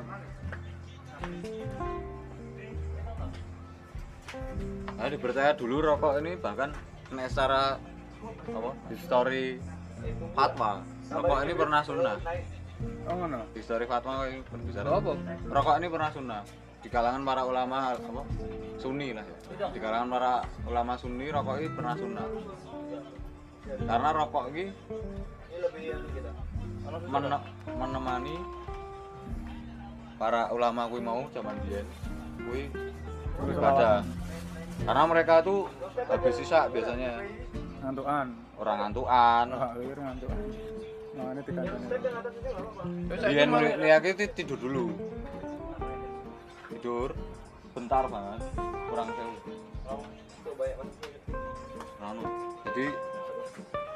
Nah 4.99 5.07
dipercaya 5.07 5.51
dulu 5.55 5.77
rokok 5.79 6.19
ini 6.19 6.35
bahkan 6.35 6.75
secara 7.31 7.79
apa 8.51 8.71
histori 8.91 9.63
fatwa. 10.35 10.83
Rokok 11.09 11.39
ini 11.47 11.53
pernah 11.55 11.81
sunnah. 11.87 12.17
Oh 13.07 13.27
histori 13.55 13.87
fatwa 13.87 14.27
ini 14.27 14.43
berbicara 14.43 14.89
Apa? 14.99 15.13
rokok 15.47 15.75
ini 15.79 15.87
pernah 15.87 16.11
sunnah. 16.11 16.43
Di 16.79 16.87
kalangan 16.87 17.23
para 17.27 17.43
ulama 17.43 17.95
apa 17.95 18.23
sunni 18.79 19.11
lah 19.15 19.23
ya. 19.23 19.67
Di 19.71 19.79
kalangan 19.79 20.09
para 20.11 20.33
ulama 20.67 20.95
sunni 20.99 21.27
rokok 21.31 21.57
ini 21.63 21.69
pernah 21.75 21.95
sunnah 21.95 22.27
karena 23.68 24.09
rokok 24.16 24.44
ini 24.52 24.64
men- 27.09 27.44
menemani 27.78 28.37
para 30.18 30.50
ulama 30.50 30.88
kui 30.88 31.00
mau 31.04 31.28
zaman 31.31 31.54
biyen 31.66 31.87
kui 32.48 32.62
beribadah 33.38 34.02
karena 34.83 35.02
mereka 35.11 35.42
tuh 35.42 35.66
habis 36.07 36.38
sisa 36.38 36.70
biasanya. 36.70 37.18
Ngantukan. 37.83 38.26
Orang 38.59 38.76
ngantukan. 38.87 39.44
Ngantukan. 39.50 40.38
Nah 41.18 41.35
ini 41.35 41.42
tidur 44.35 44.59
dulu. 44.59 44.87
Tidur. 46.70 47.11
Bentar 47.74 48.04
banget, 48.11 48.42
kurang 48.90 49.09
sewu. 49.14 49.35
Anu, 52.02 52.22
jadi 52.66 52.87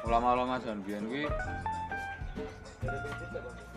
ulama-ulama 0.03 0.59
zaman 0.59 0.79
biyen 0.83 1.03
kuwi 1.07 1.25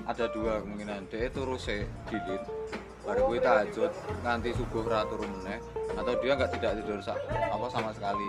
ada 0.07 0.25
dua 0.31 0.63
kemungkinan. 0.63 1.11
Dia 1.11 1.27
turu 1.31 1.59
sik 1.59 1.87
dilit. 2.11 2.43
Baru 3.03 3.31
kuwi 3.31 3.39
tahajud 3.39 3.91
nganti 4.23 4.51
subuh 4.55 4.83
ra 4.87 5.07
turu 5.07 5.27
meneh 5.27 5.59
atau 5.95 6.13
dia 6.19 6.33
nggak 6.35 6.53
tidak 6.59 6.73
tidur 6.83 6.99
sa- 7.03 7.19
apa 7.31 7.67
sama 7.71 7.91
sekali. 7.95 8.29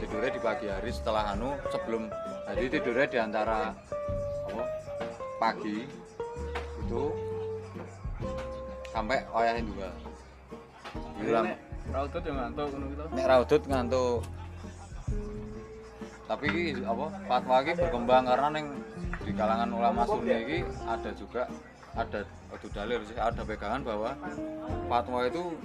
tidurnya 0.00 0.32
di 0.32 0.40
pagi 0.42 0.66
hari 0.66 0.90
setelah 0.90 1.36
anu 1.36 1.54
sebelum 1.68 2.08
jadi 2.50 2.66
tidurnya 2.72 3.06
di 3.06 3.18
antara 3.20 3.76
apa 4.48 4.62
pagi 5.38 5.84
itu 6.82 7.02
sampai 8.90 9.20
wayahnya 9.30 9.62
juga 9.62 9.88
bilang 11.20 11.46
Nek 11.46 11.58
Rautut 11.92 12.22
yang 12.24 12.36
ngantuk 12.40 12.66
ngono 12.72 12.86
gitu. 12.90 13.02
nek 13.12 13.26
raudut 13.28 13.62
ngantuk 13.68 14.18
tapi 16.30 16.78
apa 16.86 17.06
fatwa 17.26 17.56
iki 17.58 17.72
berkembang 17.74 18.22
karena 18.22 18.48
neng 18.54 18.66
di 19.26 19.32
kalangan 19.34 19.70
ulama 19.74 20.06
sunni 20.06 20.30
iki 20.30 20.58
ada 20.86 21.10
juga 21.18 21.42
ada 21.98 22.22
itu 22.54 22.68
dalil 22.70 23.02
sih 23.02 23.18
ada 23.18 23.42
pegangan 23.42 23.82
bahwa 23.82 24.14
fatwa 24.86 25.26
itu 25.26 25.58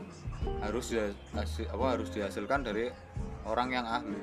harus 0.65 0.89
dia, 0.89 1.13
apa 1.69 1.86
harus 1.86 2.10
dihasilkan 2.10 2.65
dari 2.65 2.89
orang 3.45 3.69
yang 3.69 3.86
ahli. 3.86 4.17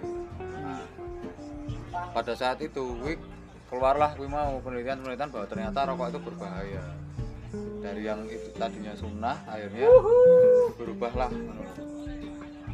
Pada 2.11 2.35
saat 2.35 2.59
itu 2.59 2.99
wik 3.03 3.23
keluarlah 3.71 4.15
kuwi 4.19 4.27
mau 4.27 4.59
penelitian-penelitian 4.67 5.31
bahwa 5.31 5.47
ternyata 5.47 5.79
rokok 5.87 6.11
itu 6.11 6.21
berbahaya. 6.27 6.83
Dari 7.83 8.03
yang 8.03 8.27
itu 8.27 8.51
tadinya 8.59 8.95
sunnah 8.99 9.39
akhirnya 9.47 9.91
berubahlah. 10.75 11.31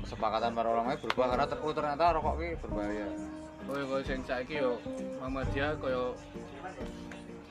Kesepakatan 0.09 0.57
para 0.57 0.69
ulama 0.73 0.97
berubah 0.97 1.27
karena 1.37 1.45
oh, 1.53 1.73
ternyata 1.77 2.05
rokok 2.17 2.35
ini 2.41 2.57
berbahaya 2.61 3.09
Kowe 3.69 3.85
koyo 3.85 4.01
sing 4.01 4.25
saiki 4.25 4.65
yo 4.65 4.81
Muhammadiyah 5.21 5.77
koyo 5.77 6.17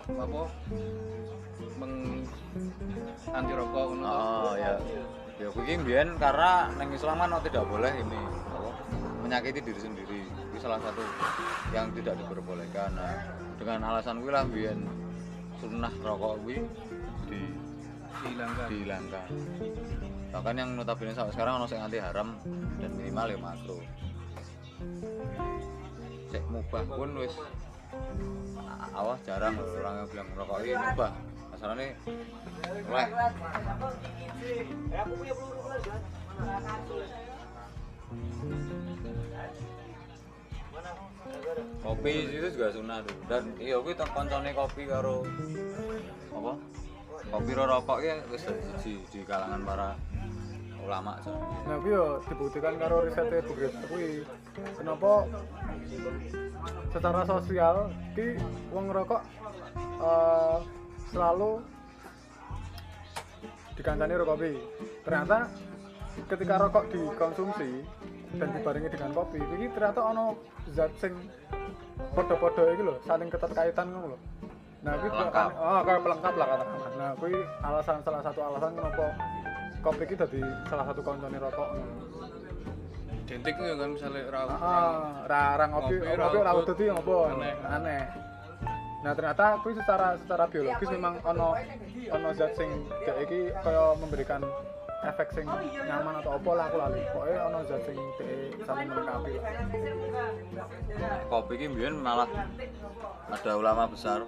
apa? 0.10 0.42
Meng 1.78 2.26
anti 3.30 3.54
rokok 3.54 3.86
ngono. 3.94 4.10
oh 4.10 4.54
ya 4.58 4.82
ya 5.38 5.48
kuwi 5.54 5.78
mbiyen 5.78 6.18
karena 6.18 6.74
neng 6.74 6.90
Islam 6.90 7.22
kan 7.22 7.38
tidak 7.46 7.70
boleh 7.70 7.94
ini 8.02 8.18
apa, 8.50 8.70
menyakiti 9.22 9.62
diri 9.62 9.78
sendiri. 9.78 10.26
Itu 10.26 10.58
salah 10.58 10.82
satu 10.82 11.06
yang 11.70 11.94
tidak 11.94 12.18
diperbolehkan. 12.18 12.98
Nah 12.98 13.22
dengan 13.62 13.86
alasan 13.86 14.18
kuwi 14.18 14.34
lah 14.34 14.42
mbiyen 14.50 14.90
sunnah 15.62 15.94
rokok 16.02 16.42
kuwi 16.42 16.66
di 17.30 17.46
dihilangkan. 18.26 18.68
dihilangkan. 18.74 19.28
Bahkan 20.34 20.56
yang 20.58 20.70
notabene 20.74 21.14
sampai 21.14 21.38
sekarang 21.38 21.62
ono 21.62 21.70
sing 21.70 21.78
anti 21.78 22.02
haram 22.02 22.42
dan 22.82 22.90
minimal 22.98 23.30
ya 23.30 23.38
makro 23.38 23.78
cek 26.32 26.44
mubah 26.52 26.84
pun 26.88 27.10
wis. 27.20 27.36
Awas 28.92 29.20
jarang 29.24 29.56
orang 29.56 30.04
yang 30.04 30.08
bilang 30.12 30.30
rokok 30.36 30.58
ini 30.64 30.76
mubah. 30.76 31.12
Masalahnya 31.56 31.86
oleh. 32.88 33.08
Kopi 41.82 42.14
itu 42.30 42.48
juga 42.54 42.68
sunah 42.72 43.00
tuh 43.04 43.18
dan 43.28 43.44
iya 43.58 43.76
gue 43.82 43.94
tak 43.96 44.12
koncone 44.14 44.52
kopi 44.54 44.84
karo 44.88 45.26
apa? 46.32 46.54
Kopi 47.28 47.52
ro 47.58 47.64
rokok 47.68 48.00
ya 48.06 48.16
wis 48.32 48.44
siji 48.80 49.02
di 49.12 49.20
kalangan 49.26 49.62
para 49.66 49.90
ulama 50.88 51.20
so. 51.20 51.36
Nah, 51.68 51.78
yo 51.84 52.24
dibuktikan 52.32 52.80
karo 52.80 53.04
risetnya 53.04 53.44
Bukit 53.44 53.76
kuwi. 53.92 54.24
Kenapa 54.80 55.28
secara 56.96 57.22
sosial 57.28 57.92
ki 58.16 58.40
wong 58.72 58.90
ngerokok 58.90 59.22
eh, 60.02 60.58
selalu 61.12 61.52
dikancani 63.78 64.14
rokok 64.18 64.36
kopi. 64.40 64.52
Ternyata 65.06 65.38
ketika 66.32 66.56
rokok 66.58 66.84
dikonsumsi 66.90 67.70
dan 68.42 68.50
dibarengi 68.56 68.90
dengan 68.90 69.12
kopi, 69.14 69.40
ini 69.40 69.70
ternyata 69.72 70.02
ono 70.02 70.34
zat 70.74 70.92
sing 70.98 71.14
podo-podo 72.18 72.64
iki 72.74 72.84
lho, 72.84 72.96
saling 73.06 73.30
keterkaitan 73.30 73.88
ngono 73.94 74.16
lho. 74.16 74.20
Nah, 74.82 74.94
kuwi 75.02 75.10
kan- 75.14 75.54
oh, 75.58 75.82
kayak 75.84 76.02
pelengkap 76.06 76.34
lah 76.38 76.48
katakanlah. 76.54 76.92
Nah, 76.98 77.12
kuwi 77.18 77.34
alasan 77.66 77.98
salah 78.06 78.22
satu 78.26 78.40
alasan 78.42 78.72
kenapa 78.78 79.06
kopi 79.84 80.04
iki 80.06 80.16
dadi 80.18 80.42
salah 80.68 80.86
satu 80.90 81.02
koncone 81.06 81.38
rokok. 81.38 81.70
Identik 83.28 83.56
ya 83.60 83.76
kan 83.76 83.90
misalnya 83.92 84.22
ra 84.32 84.42
Ah, 84.48 85.28
ra 85.28 85.42
ra 85.60 85.66
ngopi, 85.68 86.00
Ngopi, 86.00 86.38
ora 86.40 86.52
udut 86.56 86.78
iki 86.80 86.88
ngopo? 86.88 87.28
Aneh. 87.28 87.54
Aneh. 87.68 88.02
Nah, 89.04 89.12
ternyata 89.14 89.60
kuwi 89.62 89.76
secara 89.78 90.16
secara 90.16 90.48
biologis 90.48 90.90
memang 90.90 91.20
ono 91.22 91.54
ono 92.12 92.30
zat 92.34 92.56
sing 92.56 92.70
dek 93.04 93.18
iki 93.28 93.52
kaya 93.62 93.94
memberikan 94.00 94.42
efek 95.06 95.30
sing 95.36 95.46
nyaman 95.86 96.24
atau 96.24 96.40
apa 96.40 96.52
lah 96.56 96.66
aku 96.72 96.78
lali. 96.80 97.02
Pokoknya 97.12 97.40
ono 97.52 97.60
zat 97.68 97.82
sing 97.84 97.98
dek 98.18 98.64
saling 98.64 98.88
melengkapi 98.90 99.34
kopi 101.28 101.54
ini 101.60 101.68
malah 102.00 102.28
ada 103.28 103.52
ulama 103.60 103.92
besar 103.92 104.24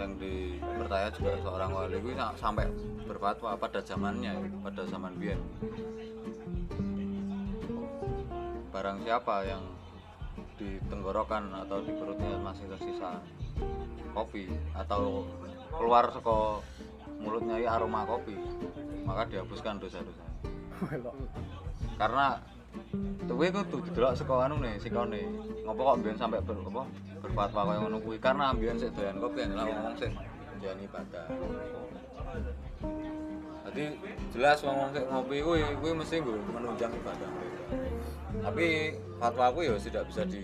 yang 0.00 0.16
dipercaya 0.16 1.12
juga 1.12 1.36
seorang 1.44 1.70
wali 1.76 2.00
itu 2.00 2.16
sampai 2.40 2.66
berfatwa 3.04 3.52
pada 3.60 3.84
zamannya 3.84 4.32
pada 4.64 4.82
zaman 4.88 5.12
biyen. 5.20 5.40
Barang 8.72 9.04
siapa 9.04 9.44
yang 9.44 9.62
di 10.56 10.80
tenggorokan 10.88 11.52
atau 11.64 11.84
di 11.84 11.92
perutnya 11.92 12.36
masih 12.40 12.68
tersisa 12.68 13.20
kopi 14.12 14.48
atau 14.76 15.24
keluar 15.76 16.12
seko 16.12 16.60
mulutnya 17.20 17.60
aroma 17.68 18.04
kopi 18.04 18.36
maka 19.04 19.24
dihapuskan 19.28 19.80
dosa-dosa 19.80 20.24
karena 22.00 22.40
tuh 23.30 23.36
itu 23.46 23.60
tuh 23.70 23.80
didelok 23.86 24.12
saka 24.18 24.34
anu 24.46 24.58
nih 24.58 24.74
sikone 24.82 25.22
ngopo 25.64 25.80
kok 25.86 25.96
mbiyen 26.02 26.18
sampai 26.18 26.42
ber, 26.42 26.58
apa, 26.60 26.82
berfatwa 27.22 27.60
kaya 27.70 27.78
ngono 27.86 27.98
kuwi? 28.02 28.16
Karena 28.18 28.50
mbiyen 28.50 28.76
sik 28.76 28.90
doyan 28.98 29.16
kopi 29.22 29.46
adalah 29.46 29.64
ngomong 29.70 29.94
sik 29.96 30.10
menjalani 30.56 30.84
ibadah. 30.84 31.26
Jadi 33.70 33.84
jelas 34.34 34.58
ngomong 34.66 34.88
sik 34.90 35.04
ngopi 35.06 35.36
kuwi 35.40 35.62
kuwi 35.78 35.92
mesti 35.94 36.16
nggo 36.20 36.34
menunjang 36.50 36.92
ibadah. 36.92 37.30
Tapi 38.44 38.66
fatwa 39.22 39.44
aku 39.48 39.58
ya 39.62 39.74
tidak 39.78 40.04
bisa 40.10 40.22
di 40.26 40.42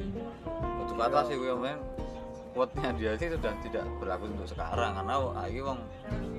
untuk 0.55 0.97
fatwa 0.97 1.21
sih 1.27 1.37
kuwi 1.37 1.53
men 1.59 1.79
quote-nya 2.57 2.91
dia 2.97 3.12
sih 3.21 3.29
sudah 3.29 3.53
tidak 3.61 3.85
berlaku 4.01 4.33
untuk 4.33 4.49
sekarang 4.49 4.97
karena 4.97 5.15
ayo 5.45 5.61
wong 5.75 5.81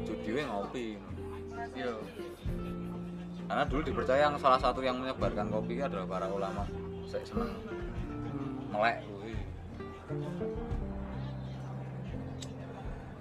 judi 0.08 0.41
ngopi. 0.41 0.97
Yo 1.76 2.02
karena 3.47 3.63
dulu 3.63 3.81
dipercaya 3.88 4.27
yang 4.27 4.36
salah 4.38 4.60
satu 4.60 4.83
yang 4.83 4.99
menyebarkan 4.99 5.47
kopi 5.47 5.79
adalah 5.79 6.05
para 6.05 6.27
ulama. 6.27 6.67
Saya 7.07 7.23
seneng 7.23 7.55
melek 8.71 8.99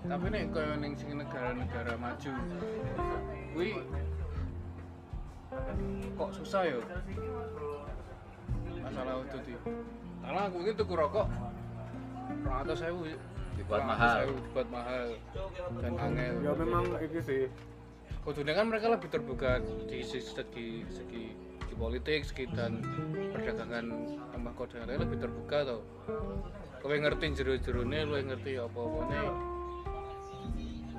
tapi 0.06 0.30
nek 0.30 0.54
koyo 0.54 0.74
ning 0.78 0.94
sing 0.94 1.18
negara-negara 1.18 1.98
maju 1.98 2.30
kuwi 3.50 3.74
kok 6.14 6.30
susah 6.30 6.62
yo? 6.62 6.78
Masalah 8.86 9.18
itu 9.26 9.38
tuh 9.42 9.58
karena 10.22 10.40
aku 10.46 10.56
ini 10.62 10.72
tuku 10.78 10.94
rokok 10.94 11.26
atas 12.46 12.78
saya 12.82 12.94
Dibuat 13.56 13.88
mahal. 13.88 14.28
dibuat 14.36 14.68
mahal. 14.68 15.16
Dan 15.80 15.96
angel. 15.96 16.34
Ya 16.44 16.52
memang 16.60 16.84
iki 17.00 17.20
sih 17.24 17.42
Kudunya 18.26 18.58
kan 18.58 18.66
mereka 18.66 18.90
lebih 18.90 19.06
terbuka 19.06 19.62
di 19.86 20.02
segi 20.02 20.34
segi, 20.34 20.82
segi, 20.90 21.30
segi 21.62 21.74
politik, 21.78 22.26
segi 22.26 22.50
dan 22.50 22.82
perdagangan 23.30 23.86
tembakau 24.34 24.66
dan 24.66 24.90
lain 24.90 25.06
lebih 25.06 25.22
terbuka 25.22 25.62
tau. 25.62 25.86
Kowe 26.82 26.90
ngerti 26.90 27.38
jero-jerone, 27.38 28.02
lu 28.02 28.18
ngerti 28.18 28.58
apa-apane. 28.58 29.54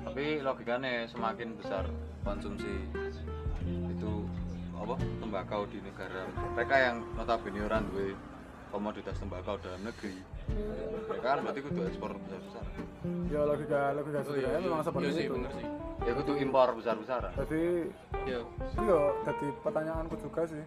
tapi 0.08 0.40
logikanya 0.40 1.04
semakin 1.04 1.52
besar 1.60 1.84
konsumsi 2.24 2.88
itu 3.92 4.24
apa 4.72 4.96
tembakau 5.20 5.68
di 5.68 5.84
negara 5.84 6.24
mereka 6.56 6.76
yang 6.80 6.96
notabene 7.12 7.60
orang 7.60 7.84
duwe 7.92 8.16
komoditas 8.68 9.16
tembakau 9.16 9.56
dalam 9.58 9.80
negeri 9.82 10.14
mereka 11.04 11.26
kan 11.26 11.38
berarti 11.40 11.60
kudu 11.60 11.80
ekspor 11.84 12.10
besar 12.18 12.40
besar 12.40 12.64
ya 13.26 13.40
logika 13.42 13.80
logika 13.92 14.18
sebenarnya 14.22 14.60
memang 14.60 14.82
seperti 14.82 15.04
iya 15.04 15.12
sih, 15.12 15.24
itu. 15.24 15.34
bener 15.34 15.50
sih. 15.52 15.66
ya 16.00 16.12
kudu 16.14 16.32
impor 16.38 16.68
besar 16.74 16.94
besaran 16.96 17.32
Jadi 17.34 17.62
Iya. 18.24 18.40
iya 18.78 18.98
jadi 19.24 19.46
pertanyaanku 19.58 20.14
juga 20.18 20.42
sih 20.44 20.62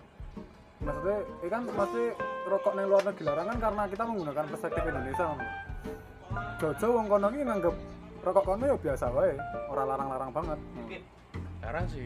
maksudnya 0.79 1.17
ini 1.37 1.47
kan 1.47 1.61
pasti 1.71 2.03
rokok 2.43 2.73
ning 2.73 2.85
luar 2.87 3.03
negeri 3.03 3.23
larangan 3.23 3.57
karena 3.59 3.83
kita 3.85 4.03
menggunakan 4.03 4.45
perspektif 4.47 4.81
Indonesia 4.83 5.25
Om. 5.27 5.39
Jojo 6.57 6.87
wong 6.91 7.05
kono 7.07 7.27
iki 7.29 7.43
nanggep 7.43 7.75
rokok 8.21 8.43
kono 8.43 8.63
ya 8.65 8.75
biasa 8.75 9.05
wae 9.09 9.33
ora 9.67 9.83
larang-larang 9.85 10.31
banget 10.31 10.59
Sekarang 11.55 11.85
sih. 11.87 12.05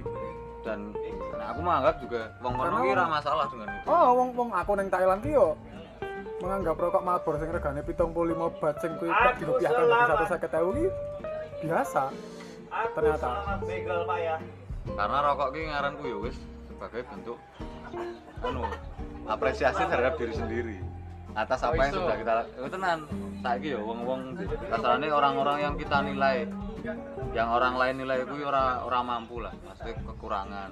dan 0.61 0.91
nah 1.31 1.53
aku 1.53 1.59
menganggap 1.61 1.95
juga 2.01 2.21
wong 2.41 2.53
kono 2.53 2.75
wong- 2.81 3.13
masalah 3.13 3.45
dengan 3.47 3.67
itu 3.69 3.85
oh 3.85 4.09
wong 4.13 4.29
wong 4.33 4.49
aku 4.51 4.71
ning 4.73 4.89
Thailand 4.89 5.21
ki 5.21 5.31
yo 5.31 5.47
menganggap 6.45 6.75
rokok 6.77 7.01
Marlboro 7.01 7.37
sing 7.41 7.49
regane 7.49 7.81
75 7.81 8.61
bat 8.61 8.75
sing 8.77 8.91
kuwi 9.01 9.09
kok 9.09 9.33
dirupiahkan 9.41 9.83
jadi 9.89 10.05
satu 10.05 10.25
seket 10.29 10.51
ewu 10.61 10.69
ki 10.77 10.85
biasa. 11.65 12.03
Ternyata. 12.93 13.29
begal 13.65 13.99
pak 14.05 14.17
ya. 14.21 14.35
Karena 14.85 15.17
rokok 15.25 15.49
ki 15.49 15.61
ngaranku 15.73 16.03
ya 16.05 16.17
wis 16.21 16.37
sebagai 16.69 17.01
bentuk 17.09 17.37
anu 18.45 18.61
apresiasi 19.25 19.81
terhadap 19.89 20.13
diri 20.21 20.33
sendiri 20.37 20.77
atas 21.33 21.65
Oh, 21.65 21.73
apa 21.73 21.81
yang 21.81 21.93
iso. 21.97 22.01
sudah 22.05 22.17
kita 22.21 22.33
itu 22.61 22.69
tenan. 22.69 22.99
Saiki 23.45 23.77
ya 23.77 23.79
wong-wong 23.81 24.21
kasarane 24.69 25.07
orang-orang 25.09 25.57
yang 25.61 25.73
kita 25.77 25.97
nilai. 26.01 26.49
Yang 27.33 27.49
orang 27.49 27.73
lain 27.77 27.95
nilai 28.05 28.17
itu 28.21 28.33
ora 28.41 28.85
ora 28.85 28.99
mampu 29.01 29.41
lah. 29.41 29.53
Maksudnya 29.65 29.93
kekurangan. 30.01 30.69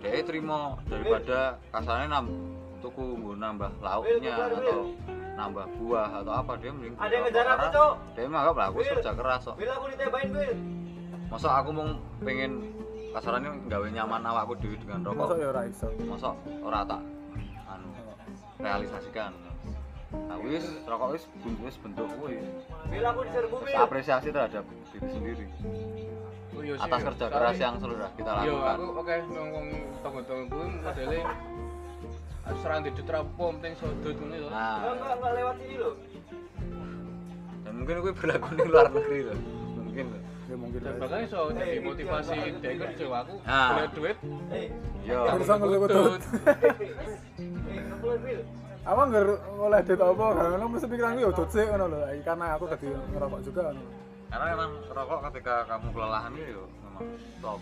Dia 0.00 0.24
terima 0.24 0.80
daripada 0.88 1.60
kasarnya 1.68 2.08
nam 2.08 2.26
tuku 2.80 3.04
nggo 3.16 3.32
nambah 3.36 3.70
lauknya 3.80 4.32
atau 4.34 4.92
nambah 5.36 5.66
buah 5.78 6.08
atau 6.20 6.32
apa 6.32 6.52
dia 6.58 6.70
mending 6.72 6.92
Ada 6.96 7.12
yang 7.12 7.24
ngejar 7.28 7.46
aku, 7.48 7.66
Cok. 7.72 7.92
dia 8.12 8.24
menganggap 8.28 8.54
lah 8.56 8.66
aku 8.68 8.78
kerja 8.82 9.12
keras 9.14 9.42
kok 9.44 9.56
bila 9.56 9.72
aku 9.76 9.86
ditebain 9.92 10.28
bil 10.28 10.52
masa 11.30 11.48
aku 11.62 11.68
mau 11.70 11.86
pengen 12.20 12.52
kasarannya 13.10 13.50
nggawe 13.66 13.88
nyaman 13.90 14.22
awakku 14.22 14.54
dhewe 14.58 14.76
dengan 14.78 15.02
rokok? 15.02 15.18
Mosok 15.30 15.38
ya 15.38 15.46
ora 15.50 15.62
iso? 15.66 15.88
Masa 16.06 16.30
ora 16.62 16.80
tak 16.82 17.00
anu 17.66 17.88
realisasikan. 18.58 19.32
Nah 20.10 20.36
wis 20.42 20.66
rokok 20.84 21.08
wis 21.14 21.24
bentuk 21.38 21.62
wis 21.62 21.76
bentuk 21.78 22.06
kuwi 22.18 22.38
Bil 22.90 23.04
aku 23.06 23.20
diserbu 23.30 23.56
Terus 23.62 23.78
apresiasi 23.78 24.28
terhadap 24.30 24.64
diri 24.90 25.06
sendiri. 25.06 25.46
Oh, 26.50 26.62
iya 26.66 26.74
atas 26.76 26.98
iya. 26.98 27.06
kerja 27.14 27.26
keras 27.30 27.56
yang 27.62 27.74
sudah 27.78 28.10
kita 28.18 28.30
Yo, 28.42 28.58
lakukan. 28.58 28.74
aku 28.74 28.84
oke 28.98 29.14
ngomong 29.30 29.66
tonggo-tonggo 30.02 30.44
kuwi 30.50 30.66
modele 30.82 31.18
serang 32.56 32.80
di 32.82 32.90
trapo 33.00 33.44
penting 33.52 33.72
sodot 33.74 34.14
ngono 34.14 34.36
lho. 34.36 34.48
nah 34.48 34.76
enggak 34.86 35.12
enggak 35.14 35.32
lewat 35.34 35.54
sini 35.56 35.76
loh. 35.76 35.94
dan 37.60 37.72
mungkin 37.74 37.94
gue 38.00 38.12
berlaku 38.12 38.48
di 38.52 38.66
luar 38.66 38.86
negeri 38.88 39.20
loh 39.22 39.38
mungkin 39.78 40.04
loh 40.06 40.20
ya 40.44 40.56
mungkin 40.56 40.80
Dan 40.80 40.90
aja. 40.90 40.98
bahkan 40.98 41.18
iso 41.22 41.40
jadi 41.52 41.78
motivasi 41.78 42.34
dia 42.58 42.72
kerja 42.76 43.04
aku 43.06 43.34
Ah. 43.44 43.68
punya 43.70 43.86
duit 43.92 44.16
yo 45.00 45.18
Bisa. 45.30 45.52
Eh, 45.54 45.60
ngeplay 47.86 48.18
bil. 48.24 48.40
apa 48.80 49.02
nggak 49.04 49.22
oleh 49.60 49.80
duit 49.84 50.00
apa 50.00 50.24
karena 50.32 50.64
mesti 50.66 50.86
pikiranku 50.88 51.18
ya 51.20 51.30
dut 51.30 51.48
sih 51.48 51.64
ngono 51.64 51.84
lho 51.86 51.98
karena 52.20 52.44
aku 52.50 52.64
tadi 52.66 52.86
ngerokok 52.88 53.40
juga 53.42 53.60
ngono 53.68 53.82
karena 54.26 54.44
memang 54.48 54.70
rokok 54.88 55.18
ketika 55.26 55.54
kamu 55.66 55.86
kelelahan 55.90 56.32
itu 56.34 56.64
minta. 57.00 57.52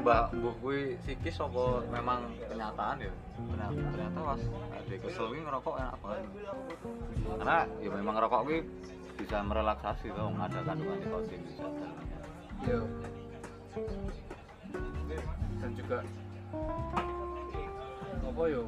mbak 0.00 0.24
mbok 0.34 0.54
kuwi 0.62 0.98
psikis 1.02 1.38
apa 1.38 1.64
memang 1.90 2.20
kenyataan 2.50 2.98
ya 3.02 3.12
ternyata 3.34 3.80
ternyata 3.94 4.18
pas 4.22 4.42
ada 4.74 4.94
kesel 4.98 5.26
kuwi 5.30 5.40
ngerokok 5.42 5.74
enak 5.78 5.96
banget 6.02 6.24
karena 7.38 7.58
ya 7.82 7.88
memang 7.90 8.14
rokok 8.18 8.42
kuwi 8.46 8.58
bisa 9.14 9.36
merelaksasi 9.46 10.06
tuh 10.10 10.30
ada 10.34 10.58
kandungan 10.66 10.98
nikotin 10.98 11.40
di 11.46 11.52
dalamnya 11.54 11.90
Yo. 12.64 12.80
dan 15.60 15.70
juga 15.76 15.98
apa 18.24 18.42
yo 18.50 18.62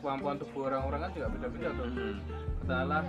kemampuan 0.00 0.36
tubuh 0.38 0.62
orang-orang 0.70 1.00
kan 1.04 1.10
juga 1.12 1.28
beda-beda 1.34 1.68
tuh 1.74 1.86
hmm. 1.90 2.16
katakanlah 2.64 3.02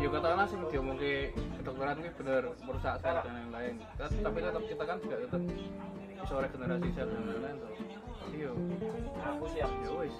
ya 0.00 0.08
katakanlah 0.08 0.46
sih 0.48 0.56
dia 0.72 0.80
mungkin 0.80 1.28
kedokteran 1.60 1.96
ini 2.00 2.10
bener 2.16 2.42
merusak 2.64 2.94
sel 3.04 3.16
dan 3.20 3.32
lain-lain. 3.36 3.74
Tapi 4.00 4.38
tetap 4.40 4.62
kita 4.64 4.84
kan 4.88 4.96
juga 5.04 5.16
tetap 5.28 5.42
bisa 6.16 6.34
regenerasi 6.40 6.88
sel 6.96 7.08
dan 7.12 7.22
lain-lain 7.28 7.56
tuh. 7.60 7.70
Iya. 8.32 8.50
Aku 9.28 9.44
siap. 9.52 9.70
ya 9.84 9.90
wis. 10.00 10.16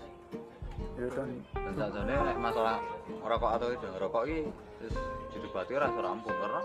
Ya 1.00 1.08
dan 1.16 1.28
dan 1.56 1.72
saat 1.76 1.96
ini 1.96 2.12
nek 2.12 2.36
masalah 2.36 2.76
ngerokok 3.08 3.50
atau 3.56 3.66
tidak 3.72 3.92
ngerokok 3.96 4.22
ini 4.28 4.42
terus 4.80 4.96
didebati 5.32 5.72
rasa 5.76 6.00
rampung 6.00 6.36
karena 6.36 6.60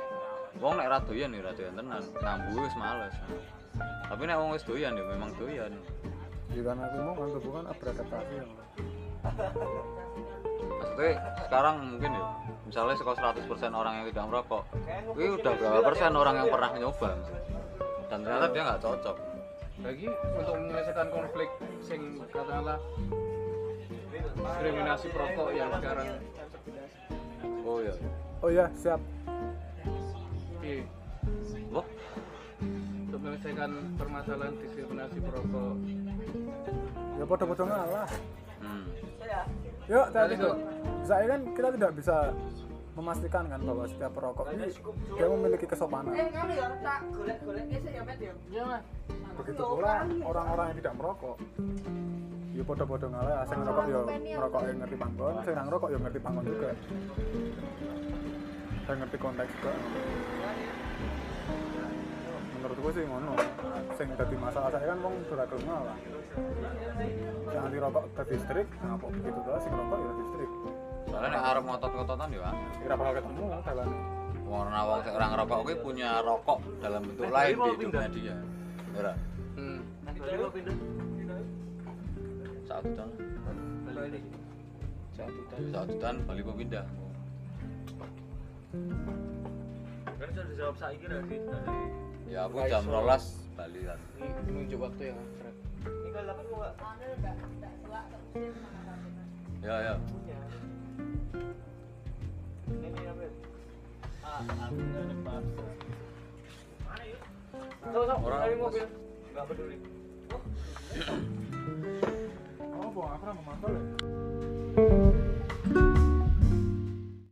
wong 0.59 0.73
nek 0.75 0.87
ra 0.91 0.97
doyan 1.03 1.35
ya 1.35 1.39
ra 1.39 1.51
doyan 1.55 1.73
tenan. 1.79 2.03
Ngambu 2.19 2.51
wis 2.59 2.75
males. 2.75 3.15
Tapi 4.11 4.21
nek 4.27 4.37
wong 4.43 4.49
wis 4.51 4.63
doyan 4.67 4.99
ya 4.99 5.03
memang 5.07 5.31
doyan. 5.39 5.71
Ya 6.51 6.61
aku 6.71 6.97
mau 6.99 7.15
kan 7.15 7.27
tubuh 7.35 7.51
kan 7.59 7.65
ya 8.31 8.43
maksudnya 10.75 11.11
sekarang 11.47 11.75
mungkin 11.95 12.11
ya 12.13 12.23
misalnya 12.65 12.95
sekolah 12.97 13.17
100% 13.37 13.45
orang 13.71 13.93
yang 14.01 14.05
tidak 14.09 14.25
merokok 14.27 14.63
ini 15.15 15.29
udah 15.37 15.53
berapa 15.55 15.79
persen 15.85 16.11
orang 16.15 16.35
yang 16.43 16.49
pernah 16.49 16.69
nyoba 16.75 17.09
dan 18.09 18.19
ternyata 18.21 18.47
dia 18.53 18.61
nggak 18.63 18.81
cocok. 18.81 19.17
Lagi 19.83 20.07
untuk 20.07 20.55
menyelesaikan 20.55 21.07
konflik 21.11 21.49
sing 21.83 22.01
katakanlah 22.31 22.79
diskriminasi 24.13 25.07
perokok 25.11 25.49
yang 25.51 25.69
sekarang. 25.75 26.07
Oh 27.65 27.77
iya. 27.81 27.93
Oh 28.39 28.49
ya 28.53 28.65
siap. 28.77 29.01
Di 30.61 30.85
wah. 31.73 31.87
Untuk 33.09 33.19
menyelesaikan 33.19 33.71
permasalahan 33.99 34.53
diskriminasi 34.63 35.17
perokok. 35.19 35.75
Ya 37.19 37.23
podo-podo 37.27 37.63
ngalah. 37.67 38.09
Hmm. 38.63 38.85
Yuk 39.85 40.05
tadi 40.13 40.33
tuh. 40.37 40.55
Saya 41.05 41.25
kan 41.29 41.39
kita 41.53 41.69
tidak 41.77 41.91
bisa 41.93 42.15
memastikan 42.95 43.43
kan 43.51 43.59
bahwa 43.59 43.83
setiap 43.91 44.11
perokok 44.15 44.47
ini 44.55 44.71
dia 45.19 45.27
memiliki 45.27 45.65
kesopanan. 45.67 46.15
Eh, 46.15 46.31
ya, 46.31 46.43
ya, 46.47 46.67
ya. 46.71 48.33
Iya, 48.49 48.63
Mas. 48.63 48.83
begitu 49.35 49.61
pula 49.67 50.07
orang-orang 50.23 50.65
yang 50.71 50.77
tidak 50.79 50.93
merokok. 50.95 51.37
Ya 52.55 52.63
podo-podo 52.63 53.11
ngalah 53.11 53.43
sing 53.51 53.59
ngerokok 53.59 53.83
ya 53.83 53.99
ngerokok 54.39 54.61
yang 54.63 54.79
ngerti 54.79 54.95
panggon. 54.95 55.33
Sing 55.43 55.53
nang 55.59 55.67
ngerokok 55.67 55.89
ya 55.91 55.97
ngerti 55.99 56.19
panggon 56.23 56.45
juga. 56.47 56.69
Dan 58.85 58.95
ngerti 59.01 59.17
konteks 59.19 59.51
juga 59.59 59.73
menurut 62.75 62.91
gue 62.91 62.91
sih 62.99 63.03
ngono. 63.07 63.33
Sing 63.95 64.07
dadi 64.19 64.35
masalah 64.35 64.69
saya 64.75 64.85
kan 64.91 64.99
wong 64.99 65.15
duragel 65.31 65.59
ngalah 65.63 65.95
sing 66.35 67.59
anti 67.63 67.77
rokok 67.79 68.03
dadi 68.19 68.35
strik 68.35 68.67
begitu 68.99 69.39
tuh 69.39 69.59
sing 69.63 69.71
rokok 69.71 69.97
ya 69.97 70.07
dadi 70.11 70.23
strik 70.31 70.51
soalnya 71.05 71.29
nek 71.31 71.43
arep 71.47 71.63
ngotot-ngototan 71.63 72.29
ya 72.35 72.51
kira 72.83 72.93
bakal 72.99 73.13
ketemu 73.15 73.43
dalan 73.63 73.89
warna 74.45 74.79
wong 74.83 74.99
sing 75.05 75.13
orang 75.15 75.31
rokok 75.39 75.57
kuwi 75.63 75.75
punya 75.79 76.09
rokok 76.19 76.59
dalam 76.83 77.01
bentuk 77.07 77.29
lain 77.31 77.55
di 77.55 77.69
hidupnya 77.71 78.09
dia 78.11 78.35
ya 78.95 78.99
ra? 78.99 79.13
hmm. 79.55 79.79
Mau 80.15 80.51
pindah. 80.51 80.77
satu 82.65 82.89
tahun 82.97 83.11
satu 85.15 85.39
satu 85.71 85.93
tahun 86.01 86.17
Bali 86.27 86.41
mau 86.43 86.55
pindah. 86.57 86.85
Kan 90.15 90.27
sudah 90.31 90.45
dijawab 90.51 90.75
saiki 90.75 91.05
ra 91.07 91.19
sih 91.27 91.39
ya 92.25 92.39
aku 92.45 92.57
jam 92.65 92.83
rolas 92.85 93.37
Bali 93.55 93.81
kan 93.85 93.99
ini 94.17 94.27
menunjuk 94.49 94.79
waktu 94.81 95.01
yang 95.13 95.17
abstrak 95.21 95.55
ini 95.85 96.09
kalau 96.11 96.25
dapat 96.27 96.45
mau 96.49 96.57
enggak? 96.57 96.73
Enggak 97.15 97.35
enggak 97.37 97.73
tua 97.85 98.01
terus 98.09 98.25
ya 99.65 99.75
ya. 99.81 99.93
Ini 102.65 102.85
ini 102.85 103.01
apa? 103.09 103.23
Ah, 104.21 104.41
aku 104.45 104.77
enggak 104.77 105.03
ada. 105.09 105.15
Mana 106.85 107.03
yuk? 107.05 107.21
Sok 107.81 108.03
sok, 108.05 108.17
Orang- 108.21 108.41
dari 108.45 108.55
mobil. 108.57 108.85
Enggak 109.33 109.45
peduli. 109.49 109.77
oh 112.61 112.89
bohong 112.93 113.11
aku 113.17 113.23
ramah 113.25 113.43
mantul 113.45 113.73
ya 113.73 115.14